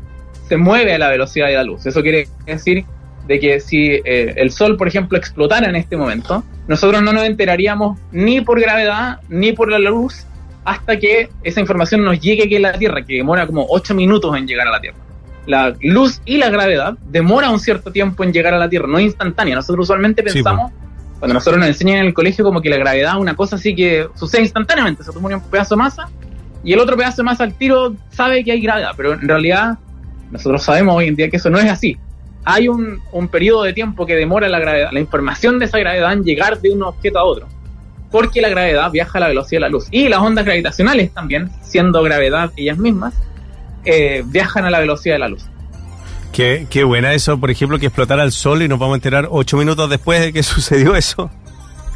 se 0.47 0.57
mueve 0.57 0.95
a 0.95 0.97
la 0.97 1.09
velocidad 1.09 1.45
de 1.47 1.53
la 1.53 1.63
luz. 1.63 1.85
Eso 1.85 2.01
quiere 2.01 2.27
decir 2.47 2.85
de 3.29 3.39
que 3.39 3.59
si 3.59 3.91
eh, 4.03 4.33
el 4.37 4.49
Sol, 4.49 4.75
por 4.75 4.87
ejemplo, 4.87 5.15
explotara 5.15 5.69
en 5.69 5.75
este 5.75 5.95
momento, 5.95 6.43
nosotros 6.67 7.03
no 7.03 7.13
nos 7.13 7.25
enteraríamos 7.25 7.99
ni 8.11 8.41
por 8.41 8.59
gravedad 8.59 9.19
ni 9.29 9.51
por 9.51 9.69
la 9.69 9.77
luz 9.77 10.25
hasta 10.65 10.97
que 10.97 11.29
esa 11.43 11.59
información 11.59 12.03
nos 12.03 12.19
llegue 12.19 12.45
aquí 12.45 12.55
a 12.55 12.59
la 12.59 12.73
Tierra, 12.73 13.05
que 13.05 13.17
demora 13.17 13.45
como 13.45 13.67
8 13.69 13.93
minutos 13.93 14.35
en 14.35 14.47
llegar 14.47 14.67
a 14.67 14.71
la 14.71 14.81
Tierra. 14.81 14.97
La 15.45 15.75
luz 15.79 16.23
y 16.25 16.37
la 16.37 16.49
gravedad 16.49 16.97
demora 17.07 17.51
un 17.51 17.59
cierto 17.59 17.91
tiempo 17.91 18.23
en 18.23 18.33
llegar 18.33 18.55
a 18.55 18.57
la 18.57 18.67
Tierra, 18.67 18.87
no 18.87 18.97
es 18.97 19.05
instantánea. 19.05 19.55
Nosotros 19.55 19.83
usualmente 19.83 20.23
Sí, 20.23 20.33
pensamos 20.33 20.71
cuando 21.19 21.35
nosotros 21.35 21.59
nos 21.59 21.67
enseñan 21.67 21.97
en 21.99 22.05
el 22.07 22.13
colegio 22.15 22.43
como 22.43 22.61
que 22.61 22.69
la 22.69 22.77
gravedad 22.77 23.13
es 23.13 23.21
una 23.21 23.35
cosa 23.35 23.57
así 23.57 23.75
que 23.75 24.07
sucede 24.15 24.41
instantáneamente, 24.41 25.03
se 25.03 25.11
toma 25.11 25.29
un 25.29 25.41
pedazo 25.41 25.75
de 25.75 25.79
masa 25.79 26.09
y 26.63 26.73
el 26.73 26.79
otro 26.79 26.97
pedazo 26.97 27.17
de 27.17 27.23
masa 27.23 27.43
al 27.43 27.53
tiro 27.53 27.93
sabe 28.09 28.43
que 28.43 28.53
hay 28.53 28.61
gravedad, 28.61 28.91
pero 28.97 29.13
en 29.13 29.27
realidad 29.27 29.77
nosotros 30.31 30.63
sabemos 30.63 30.95
hoy 30.95 31.09
en 31.09 31.15
día 31.15 31.29
que 31.29 31.37
eso 31.37 31.51
no 31.51 31.59
es 31.59 31.69
así. 31.69 31.97
Hay 32.45 32.67
un, 32.67 33.01
un 33.11 33.27
periodo 33.27 33.63
de 33.63 33.73
tiempo 33.73 34.05
que 34.05 34.15
demora 34.15 34.47
la 34.49 34.59
gravedad, 34.59 34.89
la 34.91 34.99
información 34.99 35.59
de 35.59 35.65
esa 35.65 35.77
gravedad 35.79 36.13
en 36.13 36.23
llegar 36.23 36.59
de 36.59 36.71
un 36.71 36.83
objeto 36.83 37.19
a 37.19 37.23
otro, 37.23 37.47
porque 38.11 38.41
la 38.41 38.49
gravedad 38.49 38.89
viaja 38.91 39.17
a 39.17 39.21
la 39.21 39.27
velocidad 39.27 39.57
de 39.57 39.61
la 39.61 39.69
luz. 39.69 39.87
Y 39.91 40.07
las 40.09 40.19
ondas 40.19 40.45
gravitacionales 40.45 41.13
también, 41.13 41.49
siendo 41.61 42.01
gravedad 42.01 42.51
ellas 42.55 42.77
mismas, 42.77 43.13
eh, 43.85 44.23
viajan 44.25 44.65
a 44.65 44.69
la 44.69 44.79
velocidad 44.79 45.15
de 45.15 45.19
la 45.19 45.29
luz. 45.29 45.43
Qué, 46.31 46.67
qué 46.69 46.83
buena 46.83 47.13
eso, 47.13 47.39
por 47.39 47.49
ejemplo, 47.49 47.79
que 47.79 47.87
explotara 47.87 48.23
el 48.23 48.31
sol 48.31 48.61
y 48.61 48.67
nos 48.67 48.79
vamos 48.79 48.93
a 48.93 48.97
enterar 48.97 49.27
ocho 49.31 49.57
minutos 49.57 49.89
después 49.89 50.21
de 50.21 50.33
que 50.33 50.43
sucedió 50.43 50.95
eso. 50.95 51.29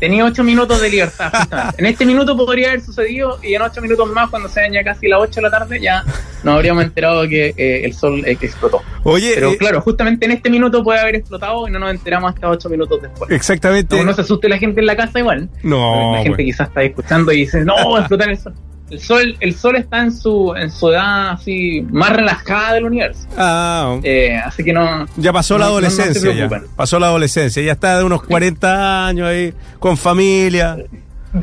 Tenía 0.04 0.26
ocho 0.26 0.44
minutos 0.44 0.82
de 0.82 0.90
libertad, 0.90 1.32
justamente. 1.34 1.76
En 1.78 1.86
este 1.86 2.06
minuto 2.06 2.36
podría 2.36 2.68
haber 2.68 2.82
sucedido 2.82 3.40
y 3.42 3.56
en 3.56 3.62
ocho 3.62 3.82
minutos 3.82 4.06
más, 4.12 4.30
cuando 4.30 4.50
sean 4.50 4.74
ya 4.74 4.84
casi 4.84 5.08
las 5.08 5.22
ocho 5.22 5.36
de 5.36 5.44
la 5.44 5.50
tarde, 5.50 5.80
ya 5.80 6.04
nos 6.44 6.56
habríamos 6.56 6.84
enterado 6.84 7.26
que 7.26 7.54
eh, 7.56 7.86
el 7.86 7.94
sol 7.94 8.22
eh, 8.26 8.38
explotó. 8.42 8.82
Oye, 9.04 9.32
Pero 9.34 9.52
eh, 9.52 9.58
claro, 9.58 9.80
justamente 9.80 10.26
en 10.26 10.34
este 10.34 10.50
minuto 10.50 10.84
puede 10.84 11.00
haber 11.00 11.16
explotado 11.16 11.70
y 11.70 11.72
no 11.72 11.80
nos 11.80 11.92
enteramos 11.92 12.34
hasta 12.34 12.50
ocho 12.50 12.68
minutos 12.68 13.02
después. 13.02 13.32
exactamente. 13.32 13.96
No, 13.96 14.04
no 14.04 14.14
se 14.14 14.20
asuste 14.20 14.50
la 14.50 14.58
gente 14.58 14.82
en 14.82 14.88
la 14.88 14.98
casa 14.98 15.20
igual. 15.20 15.48
No, 15.64 16.18
la 16.18 16.24
gente 16.24 16.44
quizás 16.44 16.68
está 16.68 16.84
escuchando 16.84 17.32
y 17.32 17.38
dice, 17.38 17.64
no, 17.64 17.98
explotar 17.98 18.30
el 18.30 18.38
sol. 18.38 18.54
El 18.90 19.00
sol, 19.00 19.36
el 19.40 19.56
sol 19.56 19.76
está 19.78 20.02
en 20.02 20.12
su, 20.12 20.54
en 20.56 20.70
su 20.70 20.90
edad 20.92 21.32
así 21.32 21.86
más 21.90 22.12
relajada 22.12 22.74
del 22.74 22.86
universo. 22.86 23.28
Ah, 23.38 23.98
Eh, 24.04 24.36
así 24.44 24.64
que 24.64 24.72
no, 24.74 25.08
ya 25.18 25.34
pasó 25.34 25.58
la 25.58 25.66
no- 25.66 25.72
no 25.72 25.78
adolescencia, 25.78 26.32
ya. 26.34 26.50
Pasó 26.76 27.00
la 27.00 27.08
adolescencia, 27.08 27.64
ya 27.64 27.72
está 27.72 27.98
de 27.98 28.04
unos 28.04 28.22
40 28.24 29.08
años 29.08 29.28
ahí, 29.28 29.54
con 29.80 29.98
familia. 29.98 30.78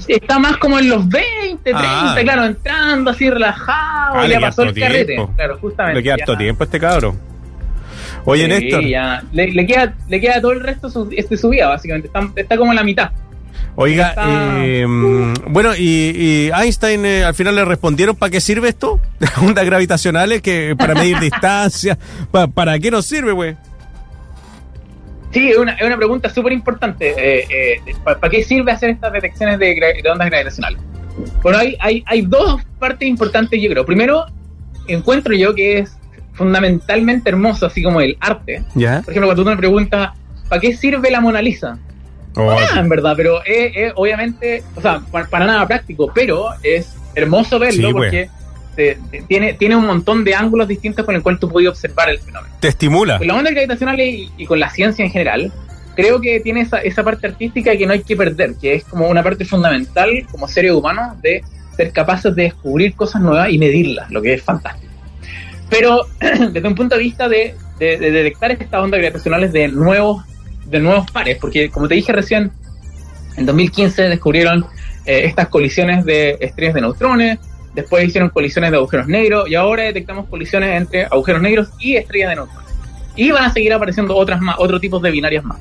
está 0.07 0.39
más 0.39 0.57
como 0.59 0.79
en 0.79 0.89
los 0.91 1.09
20, 1.09 1.59
30, 1.65 1.81
Ah. 2.13 2.17
claro, 2.23 2.45
entrando 2.45 3.11
así 3.11 3.29
relajado, 3.29 4.19
Ah, 4.21 4.27
le 4.29 4.35
ya 4.35 4.41
pasó 4.41 4.63
el 4.63 4.75
carrete. 4.75 5.17
Claro, 5.35 5.59
justamente. 5.61 5.99
Le 5.99 6.03
queda 6.05 6.15
harto 6.15 6.37
tiempo 6.37 6.63
a 6.63 6.67
este 6.67 6.79
cabro. 6.79 7.17
Oye, 8.27 8.45
Sí, 8.45 8.49
Néstor. 8.49 8.85
ya. 8.85 9.23
Le, 9.33 9.49
le 9.51 9.67
queda, 9.67 9.95
le 10.09 10.21
queda 10.21 10.41
todo 10.41 10.53
el 10.53 10.61
resto 10.61 10.87
de 10.89 10.93
su, 10.93 11.09
este, 11.17 11.37
su 11.37 11.49
vida, 11.49 11.69
básicamente. 11.69 12.07
Está, 12.09 12.29
está 12.37 12.57
como 12.57 12.71
en 12.71 12.77
la 12.77 12.85
mitad. 12.85 13.11
Oiga, 13.83 14.15
eh, 14.59 14.85
bueno, 15.49 15.75
y, 15.75 15.81
y 16.15 16.51
Einstein 16.55 17.05
eh, 17.07 17.25
al 17.25 17.35
final 17.35 17.55
le 17.57 17.65
respondieron 17.65 18.15
para 18.15 18.29
qué 18.31 18.41
sirve 18.41 18.69
esto, 18.69 19.01
ondas 19.43 19.65
gravitacionales, 19.65 20.43
que 20.43 20.75
para 20.77 20.95
medir 20.95 21.19
distancia, 21.21 21.97
Pa- 22.31 22.47
¿para 22.47 22.79
qué 22.79 22.91
nos 22.91 23.07
sirve, 23.07 23.33
güey? 23.33 23.57
Sí, 25.33 25.49
es 25.51 25.57
una, 25.57 25.73
es 25.73 25.87
una 25.87 25.97
pregunta 25.97 26.29
súper 26.29 26.53
importante. 26.53 27.15
Eh, 27.17 27.81
¿Para 28.05 28.29
qué 28.29 28.43
sirve 28.45 28.73
hacer 28.73 28.91
estas 28.91 29.13
detecciones 29.13 29.59
de 29.59 29.75
ondas 30.13 30.29
gravitacionales? 30.29 30.79
Bueno, 31.43 31.59
hay, 31.59 31.77
hay, 31.81 32.03
hay 32.07 32.23
dos 32.23 32.61
partes 32.79 33.09
importantes, 33.09 33.61
yo 33.63 33.71
creo. 33.71 33.87
Primero, 33.87 34.27
encuentro 34.89 35.35
yo 35.35 35.55
que 35.55 35.79
es 35.79 35.97
fundamentalmente 36.35 37.31
hermoso, 37.31 37.67
así 37.67 37.83
como 37.83 38.01
el 38.01 38.17
arte. 38.21 38.63
Ya. 38.75 39.03
Por 39.03 39.13
ejemplo, 39.13 39.29
cuando 39.29 39.43
tú 39.45 39.49
me 39.51 39.57
preguntas 39.57 40.11
¿para 40.49 40.61
qué 40.61 40.77
sirve 40.77 41.11
la 41.11 41.21
Mona 41.21 41.41
Lisa? 41.41 41.79
Oh, 42.37 42.57
en 42.77 42.89
verdad, 42.89 43.15
pero 43.17 43.43
es, 43.45 43.73
es 43.75 43.93
obviamente, 43.97 44.63
o 44.77 44.81
sea, 44.81 45.01
pa- 45.11 45.27
para, 45.29 45.47
nada 45.47 45.67
práctico, 45.67 46.11
pero 46.15 46.47
es 46.63 46.95
hermoso 47.15 47.59
verlo 47.59 47.89
Sí, 47.89 47.93
porque 47.93 48.29
te- 48.77 48.99
te- 49.11 49.23
tiene, 49.23 49.55
tiene 49.55 49.75
un 49.77 49.85
montón 49.87 50.23
de 50.25 50.35
ángulos 50.35 50.69
distintos 50.69 51.05
con 51.05 51.15
el 51.17 51.23
cual 51.23 51.39
tú 51.39 51.49
puedes 51.49 51.69
observar 51.69 52.09
el 52.09 52.19
fenómeno. 52.21 52.55
te 52.61 52.69
estimula. 52.69 53.19
Con 53.19 53.27
las 53.27 53.37
ondas 53.37 53.53
gravitacionales 53.53 54.07
y, 54.15 54.31
y 54.39 54.47
con 54.47 54.61
la 54.61 54.71
ciencia 54.71 55.05
en 55.05 55.11
general, 55.11 55.53
creo 55.97 56.21
que 56.21 56.39
tiene 56.41 56.61
esa, 56.61 56.79
esa 56.79 57.03
parte 57.03 57.27
artística 57.27 57.77
que 57.77 57.85
no 57.85 57.93
hay 57.95 58.03
que 58.03 58.15
perder, 58.17 58.55
que 58.61 58.75
es 58.75 58.85
como 58.85 59.09
una 59.09 59.23
parte 59.25 59.45
fundamental 59.45 60.09
como 60.31 60.47
seres 60.47 60.71
humanos 60.73 61.21
de 61.21 61.43
ser 61.77 61.93
capaces 61.93 62.35
de 62.37 62.45
descubrir 62.45 62.95
cosas 62.95 63.21
nuevas 63.23 63.51
y 63.51 63.59
medirlas, 63.59 64.09
lo 64.11 64.23
que 64.23 64.35
es 64.35 64.43
fantástico. 64.43 64.93
Pero 65.69 66.07
desde 66.53 66.67
un 66.69 66.75
punto 66.77 66.95
de 66.97 67.03
vista 67.03 67.29
de, 67.29 67.55
de- 67.79 67.99
de 67.99 68.11
detectar 68.13 68.53
estas 68.53 68.81
ondas 68.83 69.01
gravitacionales 69.01 69.53
de 69.53 69.69
nuevos, 69.69 70.25
de 70.71 70.81
nuevos 70.81 71.11
pares, 71.11 71.39
porque 71.41 71.71
como 71.71 71.89
te 71.89 71.95
dije 71.95 72.13
recién, 72.13 72.51
en 73.37 73.47
2015 73.47 74.03
descubrieron 74.03 74.67
eh, 75.05 75.23
estas 75.25 75.49
colisiones 75.49 76.05
de 76.05 76.37
estrellas 76.41 76.75
de 76.75 76.81
neutrones, 76.83 77.39
después 77.75 78.05
hicieron 78.05 78.31
colisiones 78.31 78.71
de 78.71 78.77
agujeros 78.77 79.07
negros 79.07 79.49
y 79.49 79.55
ahora 79.55 79.85
detectamos 79.85 80.27
colisiones 80.29 80.77
entre 80.77 81.05
agujeros 81.05 81.43
negros 81.43 81.71
y 81.79 81.97
estrellas 81.97 82.31
de 82.31 82.37
neutrones. 82.37 82.71
Y 83.17 83.31
van 83.31 83.45
a 83.45 83.53
seguir 83.53 83.73
apareciendo 83.73 84.17
otras 84.17 84.41
más, 84.41 84.57
otros 84.59 84.81
tipos 84.81 85.03
de 85.03 85.11
binarias 85.11 85.45
más. 85.45 85.59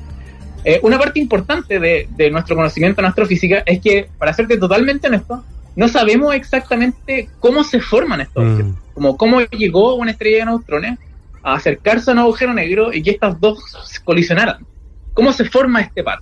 Eh, 0.64 0.78
una 0.82 0.98
parte 0.98 1.18
importante 1.18 1.80
de, 1.80 2.06
de 2.10 2.30
nuestro 2.30 2.54
conocimiento 2.54 3.00
en 3.00 3.06
astrofísica 3.06 3.62
es 3.66 3.80
que, 3.80 4.08
para 4.18 4.32
serte 4.32 4.58
totalmente 4.58 5.08
honesto, 5.08 5.42
no 5.76 5.88
sabemos 5.88 6.34
exactamente 6.34 7.28
cómo 7.38 7.64
se 7.64 7.80
forman 7.80 8.20
estos 8.20 8.44
Mm. 8.44 8.50
objetos, 8.50 8.74
como 8.92 9.16
cómo 9.16 9.40
llegó 9.40 9.94
una 9.94 10.10
estrella 10.10 10.38
de 10.38 10.44
neutrones 10.46 10.98
a 11.42 11.54
acercarse 11.54 12.10
a 12.10 12.12
un 12.12 12.18
agujero 12.20 12.52
negro 12.52 12.92
y 12.92 13.02
que 13.02 13.10
estas 13.10 13.40
dos 13.40 13.58
colisionaran. 14.04 14.66
¿Cómo 15.14 15.32
se 15.32 15.44
forma 15.44 15.80
este 15.80 16.02
par? 16.02 16.18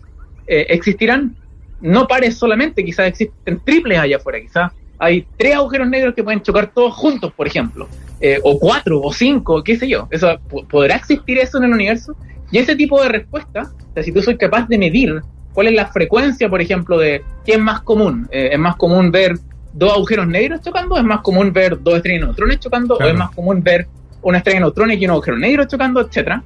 Eh, 0.47 0.67
¿Existirán 0.71 1.37
no 1.81 2.07
pares 2.07 2.37
solamente? 2.37 2.85
Quizás 2.85 3.07
existen 3.07 3.61
triples 3.65 3.99
allá 3.99 4.17
afuera, 4.17 4.41
quizás 4.41 4.73
hay 4.99 5.27
tres 5.37 5.55
agujeros 5.55 5.89
negros 5.89 6.15
que 6.15 6.25
pueden 6.25 6.43
chocar 6.43 6.73
todos 6.73 6.93
juntos, 6.95 7.33
por 7.33 7.47
ejemplo, 7.47 7.89
eh, 8.21 8.41
o 8.43 8.59
cuatro, 8.59 9.01
o 9.01 9.13
cinco, 9.13 9.63
qué 9.63 9.77
sé 9.77 9.89
yo. 9.89 10.09
Eso, 10.11 10.41
po- 10.49 10.67
¿Podrá 10.67 10.97
existir 10.97 11.39
eso 11.39 11.59
en 11.59 11.65
el 11.65 11.73
universo? 11.73 12.17
Y 12.51 12.59
ese 12.59 12.75
tipo 12.75 13.01
de 13.01 13.09
respuesta, 13.09 13.63
o 13.63 13.93
sea, 13.95 14.03
si 14.03 14.11
tú 14.11 14.23
soy 14.23 14.37
capaz 14.37 14.67
de 14.69 14.77
medir 14.79 15.21
cuál 15.53 15.69
es 15.69 15.75
la 15.75 15.87
frecuencia, 15.87 16.49
por 16.49 16.61
ejemplo, 16.61 16.99
de 16.99 17.23
qué 17.45 17.53
es 17.53 17.61
más 17.61 17.83
común, 17.83 18.27
Eh, 18.33 18.51
¿es 18.53 18.59
más 18.59 18.75
común 18.77 19.13
ver 19.13 19.39
dos 19.73 19.93
agujeros 19.93 20.27
negros 20.27 20.63
chocando? 20.63 20.97
¿Es 20.97 21.05
más 21.05 21.21
común 21.21 21.53
ver 21.53 21.81
dos 21.81 21.97
estrellas 21.97 22.23
de 22.23 22.27
neutrones 22.27 22.59
chocando? 22.59 22.97
Claro. 22.97 23.11
¿O 23.11 23.13
es 23.13 23.19
más 23.19 23.31
común 23.31 23.63
ver 23.63 23.87
una 24.23 24.39
estrella 24.39 24.57
de 24.57 24.61
neutrones 24.63 25.01
y 25.01 25.05
un 25.05 25.11
agujero 25.13 25.37
negro 25.37 25.65
chocando, 25.67 26.01
etcétera? 26.01 26.43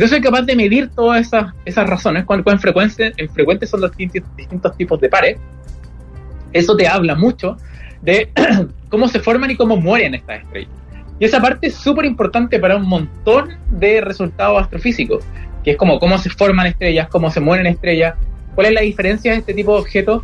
Tú 0.00 0.08
soy 0.08 0.20
capaz 0.20 0.42
de 0.42 0.54
medir 0.54 0.90
todas 0.90 1.26
esas, 1.26 1.54
esas 1.64 1.88
razones, 1.88 2.24
cuán, 2.24 2.42
cuán 2.42 2.60
frecuentes, 2.60 3.14
en 3.16 3.30
frecuentes 3.30 3.70
son 3.70 3.80
los 3.80 3.96
distintos, 3.96 4.36
distintos 4.36 4.76
tipos 4.76 5.00
de 5.00 5.08
pares, 5.08 5.38
eso 6.52 6.76
te 6.76 6.86
habla 6.86 7.14
mucho 7.14 7.56
de 8.02 8.30
cómo 8.90 9.08
se 9.08 9.20
forman 9.20 9.50
y 9.50 9.56
cómo 9.56 9.76
mueren 9.76 10.14
estas 10.14 10.42
estrellas. 10.42 10.70
Y 11.18 11.24
esa 11.24 11.40
parte 11.40 11.68
es 11.68 11.74
súper 11.74 12.04
importante 12.04 12.58
para 12.58 12.76
un 12.76 12.86
montón 12.86 13.56
de 13.70 14.02
resultados 14.02 14.60
astrofísicos, 14.60 15.24
que 15.64 15.72
es 15.72 15.76
como 15.76 15.98
cómo 15.98 16.18
se 16.18 16.28
forman 16.28 16.66
estrellas, 16.66 17.08
cómo 17.08 17.30
se 17.30 17.40
mueren 17.40 17.66
estrellas, 17.66 18.16
cuál 18.54 18.68
es 18.68 18.72
la 18.74 18.82
diferencia 18.82 19.32
de 19.32 19.38
este 19.38 19.54
tipo 19.54 19.74
de 19.74 19.80
objetos, 19.80 20.22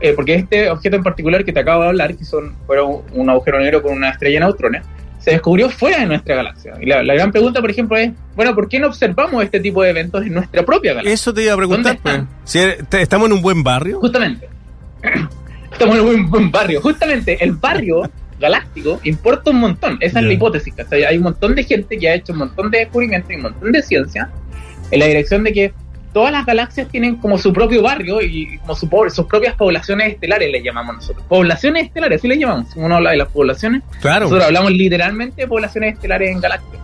eh, 0.00 0.12
porque 0.14 0.34
este 0.34 0.70
objeto 0.70 0.96
en 0.96 1.02
particular 1.02 1.44
que 1.44 1.52
te 1.52 1.60
acabo 1.60 1.82
de 1.82 1.88
hablar, 1.88 2.16
que 2.16 2.24
son 2.24 2.54
fueron 2.64 3.02
un 3.12 3.28
agujero 3.28 3.58
negro 3.58 3.82
con 3.82 3.92
una 3.92 4.10
estrella 4.10 4.38
de 4.38 4.46
neutrones, 4.46 4.82
se 5.20 5.30
descubrió 5.32 5.70
fuera 5.70 6.00
de 6.00 6.06
nuestra 6.06 6.34
galaxia. 6.34 6.72
Y 6.80 6.86
la, 6.86 7.02
la 7.02 7.14
gran 7.14 7.30
pregunta, 7.30 7.60
por 7.60 7.70
ejemplo, 7.70 7.96
es, 7.96 8.10
bueno, 8.34 8.54
¿por 8.54 8.68
qué 8.68 8.80
no 8.80 8.86
observamos 8.88 9.44
este 9.44 9.60
tipo 9.60 9.82
de 9.82 9.90
eventos 9.90 10.24
en 10.26 10.32
nuestra 10.34 10.64
propia 10.64 10.92
galaxia? 10.94 11.12
Eso 11.12 11.32
te 11.32 11.42
iba 11.44 11.52
a 11.52 11.56
preguntar. 11.56 11.98
Pues. 12.02 12.22
Si 12.44 12.58
te- 12.88 13.02
estamos 13.02 13.26
en 13.28 13.34
un 13.34 13.42
buen 13.42 13.62
barrio. 13.62 14.00
Justamente. 14.00 14.48
Estamos 15.72 15.96
en 15.96 16.02
un 16.04 16.28
buen 16.30 16.50
barrio. 16.50 16.80
Justamente 16.82 17.42
el 17.42 17.52
barrio 17.52 18.10
galáctico 18.38 19.00
importa 19.04 19.50
un 19.50 19.60
montón. 19.60 19.96
Esa 20.00 20.18
es 20.20 20.26
la 20.26 20.32
hipótesis. 20.32 20.74
¿cachai? 20.74 21.04
Hay 21.04 21.16
un 21.18 21.22
montón 21.24 21.54
de 21.54 21.64
gente 21.64 21.96
que 21.96 22.08
ha 22.08 22.14
hecho 22.14 22.32
un 22.32 22.40
montón 22.40 22.70
de 22.70 22.78
descubrimientos 22.80 23.30
y 23.30 23.36
un 23.36 23.42
montón 23.42 23.72
de 23.72 23.82
ciencia 23.82 24.30
en 24.90 24.98
la 25.00 25.06
dirección 25.06 25.44
de 25.44 25.52
que 25.52 25.72
todas 26.12 26.32
las 26.32 26.44
galaxias 26.46 26.88
tienen 26.88 27.16
como 27.16 27.38
su 27.38 27.52
propio 27.52 27.82
barrio 27.82 28.20
y 28.20 28.58
como 28.58 28.74
su 28.74 28.88
sus 29.10 29.26
propias 29.26 29.54
poblaciones 29.54 30.14
estelares, 30.14 30.50
le 30.50 30.62
llamamos 30.62 30.96
nosotros. 30.96 31.24
Poblaciones 31.28 31.86
estelares, 31.86 32.18
así 32.18 32.28
le 32.28 32.38
llamamos. 32.38 32.68
Uno 32.76 32.96
habla 32.96 33.10
de 33.10 33.16
las 33.18 33.28
poblaciones, 33.28 33.82
Claro. 34.00 34.24
nosotros 34.24 34.46
hablamos 34.46 34.72
literalmente 34.72 35.42
de 35.42 35.48
poblaciones 35.48 35.94
estelares 35.94 36.30
en 36.30 36.40
galaxias. 36.40 36.82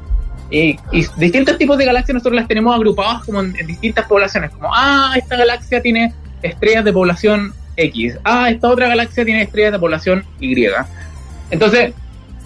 Y, 0.51 0.79
y 0.93 1.05
distintos 1.17 1.59
tipos 1.59 1.77
de 1.77 1.87
galaxias 1.87 2.15
nosotros 2.15 2.37
las 2.37 2.47
tenemos 2.47 2.75
agrupadas 2.75 3.25
como 3.25 3.41
en, 3.41 3.55
en 3.59 3.67
distintas 3.67 4.07
poblaciones. 4.07 4.51
Como, 4.51 4.69
ah, 4.73 5.15
esta 5.17 5.37
galaxia 5.37 5.83
tiene 5.83 6.15
estrellas 6.43 6.85
de 6.85 6.93
población 6.93 7.53
X. 7.77 8.19
Ah, 8.25 8.49
esta 8.51 8.69
otra 8.69 8.89
galaxia 8.89 9.25
tiene 9.25 9.43
estrellas 9.43 9.73
de 9.73 9.79
población 9.79 10.25
Y. 10.41 10.67
Entonces, 11.51 11.93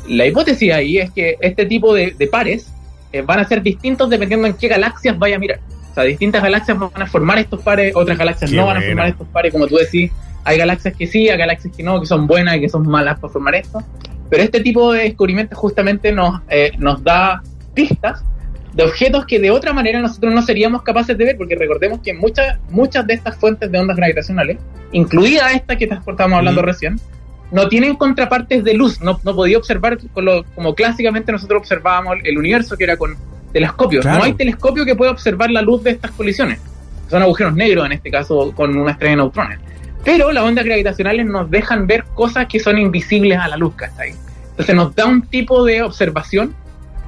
la 0.08 0.26
hipótesis 0.26 0.72
ahí 0.72 0.98
es 0.98 1.10
que 1.12 1.36
este 1.40 1.66
tipo 1.66 1.94
de, 1.94 2.14
de 2.18 2.26
pares 2.26 2.72
eh, 3.12 3.22
van 3.22 3.38
a 3.40 3.44
ser 3.44 3.62
distintos 3.62 4.08
dependiendo 4.08 4.46
en 4.46 4.54
qué 4.54 4.68
galaxias 4.68 5.18
vaya 5.18 5.36
a 5.36 5.38
mirar. 5.38 5.60
Sea, 6.00 6.08
distintas 6.08 6.42
galaxias 6.42 6.78
van 6.78 7.02
a 7.02 7.06
formar 7.06 7.38
estos 7.38 7.60
pares, 7.62 7.92
otras 7.94 8.16
galaxias 8.18 8.50
Qué 8.50 8.56
no 8.56 8.66
van 8.66 8.76
a 8.76 8.80
buena. 8.80 8.90
formar 8.92 9.08
estos 9.08 9.28
pares, 9.28 9.52
como 9.52 9.66
tú 9.66 9.76
decís. 9.76 10.10
Hay 10.44 10.56
galaxias 10.58 10.94
que 10.96 11.06
sí, 11.06 11.28
hay 11.28 11.36
galaxias 11.38 11.74
que 11.76 11.82
no, 11.82 12.00
que 12.00 12.06
son 12.06 12.26
buenas 12.26 12.56
y 12.56 12.60
que 12.60 12.68
son 12.68 12.86
malas 12.88 13.18
para 13.20 13.32
formar 13.32 13.54
esto. 13.56 13.82
Pero 14.30 14.42
este 14.42 14.60
tipo 14.60 14.92
de 14.92 15.02
descubrimientos 15.04 15.58
justamente 15.58 16.12
nos, 16.12 16.40
eh, 16.48 16.72
nos 16.78 17.02
da 17.04 17.42
pistas 17.74 18.24
de 18.72 18.84
objetos 18.84 19.26
que 19.26 19.38
de 19.40 19.50
otra 19.50 19.72
manera 19.72 20.00
nosotros 20.00 20.32
no 20.32 20.40
seríamos 20.42 20.82
capaces 20.82 21.18
de 21.18 21.24
ver, 21.24 21.36
porque 21.36 21.56
recordemos 21.56 22.00
que 22.00 22.14
muchas, 22.14 22.58
muchas 22.70 23.06
de 23.06 23.14
estas 23.14 23.36
fuentes 23.36 23.70
de 23.70 23.78
ondas 23.78 23.96
gravitacionales, 23.96 24.58
incluida 24.92 25.50
esta 25.52 25.76
que 25.76 25.84
estábamos 25.86 26.38
hablando 26.38 26.62
Mm. 26.62 26.64
recién, 26.64 27.00
no 27.50 27.68
tienen 27.68 27.96
contrapartes 27.96 28.62
de 28.62 28.74
luz. 28.74 29.00
No, 29.00 29.18
no 29.24 29.34
podía 29.34 29.58
observar 29.58 29.98
con 30.12 30.24
lo- 30.24 30.44
como 30.54 30.74
clásicamente 30.74 31.32
nosotros 31.32 31.58
observábamos 31.62 32.18
el 32.22 32.38
universo, 32.38 32.76
que 32.76 32.84
era 32.84 32.96
con 32.96 33.16
telescopios. 33.52 34.02
Claro. 34.02 34.18
No 34.18 34.24
hay 34.24 34.34
telescopio 34.34 34.84
que 34.84 34.94
pueda 34.94 35.10
observar 35.10 35.50
la 35.50 35.62
luz 35.62 35.82
de 35.82 35.90
estas 35.90 36.10
colisiones. 36.12 36.60
Son 37.08 37.22
agujeros 37.22 37.54
negros, 37.54 37.86
en 37.86 37.92
este 37.92 38.10
caso, 38.10 38.52
con 38.54 38.76
una 38.76 38.92
estrella 38.92 39.10
de 39.10 39.16
neutrones. 39.16 39.58
Pero 40.04 40.32
las 40.32 40.44
ondas 40.44 40.64
gravitacionales 40.64 41.26
nos 41.26 41.50
dejan 41.50 41.86
ver 41.86 42.04
cosas 42.14 42.46
que 42.46 42.60
son 42.60 42.78
invisibles 42.78 43.38
a 43.38 43.48
la 43.48 43.56
luz, 43.56 43.74
¿cachai? 43.74 44.14
Entonces 44.50 44.74
nos 44.74 44.94
da 44.94 45.06
un 45.06 45.22
tipo 45.22 45.64
de 45.64 45.82
observación 45.82 46.54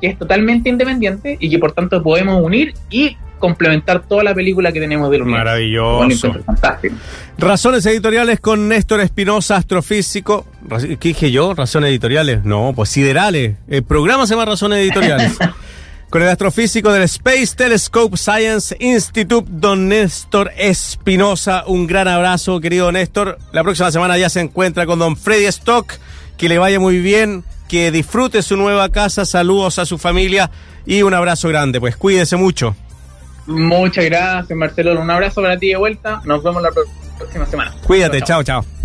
que 0.00 0.08
es 0.08 0.18
totalmente 0.18 0.68
independiente 0.68 1.36
y 1.38 1.48
que 1.48 1.58
por 1.58 1.72
tanto 1.72 2.02
podemos 2.02 2.42
unir 2.42 2.74
y 2.90 3.16
complementar 3.38 4.02
toda 4.06 4.22
la 4.22 4.34
película 4.34 4.72
que 4.72 4.80
tenemos 4.80 5.10
del 5.10 5.22
universo. 5.22 5.44
Maravilloso. 5.44 6.32
Fantástico. 6.44 6.94
Razones 7.38 7.84
editoriales 7.86 8.38
con 8.38 8.68
Néstor 8.68 9.00
Espinosa, 9.00 9.56
astrofísico. 9.56 10.46
¿Qué 11.00 11.08
dije 11.08 11.32
yo? 11.32 11.52
Razones 11.52 11.90
editoriales. 11.90 12.44
No, 12.44 12.72
pues 12.74 12.88
siderales. 12.90 13.56
El 13.68 13.82
programa 13.82 14.26
se 14.26 14.34
llama 14.34 14.44
Razones 14.44 14.78
Editoriales. 14.78 15.36
con 16.12 16.20
el 16.22 16.28
astrofísico 16.28 16.92
del 16.92 17.04
Space 17.04 17.56
Telescope 17.56 18.18
Science 18.18 18.76
Institute, 18.78 19.48
don 19.50 19.88
Néstor 19.88 20.50
Espinosa. 20.58 21.64
Un 21.66 21.86
gran 21.86 22.06
abrazo, 22.06 22.60
querido 22.60 22.92
Néstor. 22.92 23.38
La 23.50 23.62
próxima 23.62 23.90
semana 23.90 24.18
ya 24.18 24.28
se 24.28 24.40
encuentra 24.40 24.84
con 24.84 24.98
don 24.98 25.16
Freddy 25.16 25.46
Stock. 25.46 25.94
Que 26.36 26.50
le 26.50 26.58
vaya 26.58 26.78
muy 26.78 26.98
bien, 27.00 27.44
que 27.66 27.90
disfrute 27.90 28.42
su 28.42 28.58
nueva 28.58 28.90
casa. 28.90 29.24
Saludos 29.24 29.78
a 29.78 29.86
su 29.86 29.96
familia 29.96 30.50
y 30.84 31.00
un 31.00 31.14
abrazo 31.14 31.48
grande. 31.48 31.80
Pues 31.80 31.96
cuídese 31.96 32.36
mucho. 32.36 32.76
Muchas 33.46 34.04
gracias, 34.04 34.54
Marcelo. 34.54 35.00
Un 35.00 35.10
abrazo 35.10 35.40
para 35.40 35.58
ti 35.58 35.68
de 35.68 35.76
vuelta. 35.76 36.20
Nos 36.26 36.42
vemos 36.44 36.62
la 36.62 36.72
próxima 37.16 37.46
semana. 37.46 37.74
Cuídate, 37.86 38.18
Chao, 38.18 38.42
chao. 38.42 38.44
chao. 38.44 38.62
chao. 38.64 38.72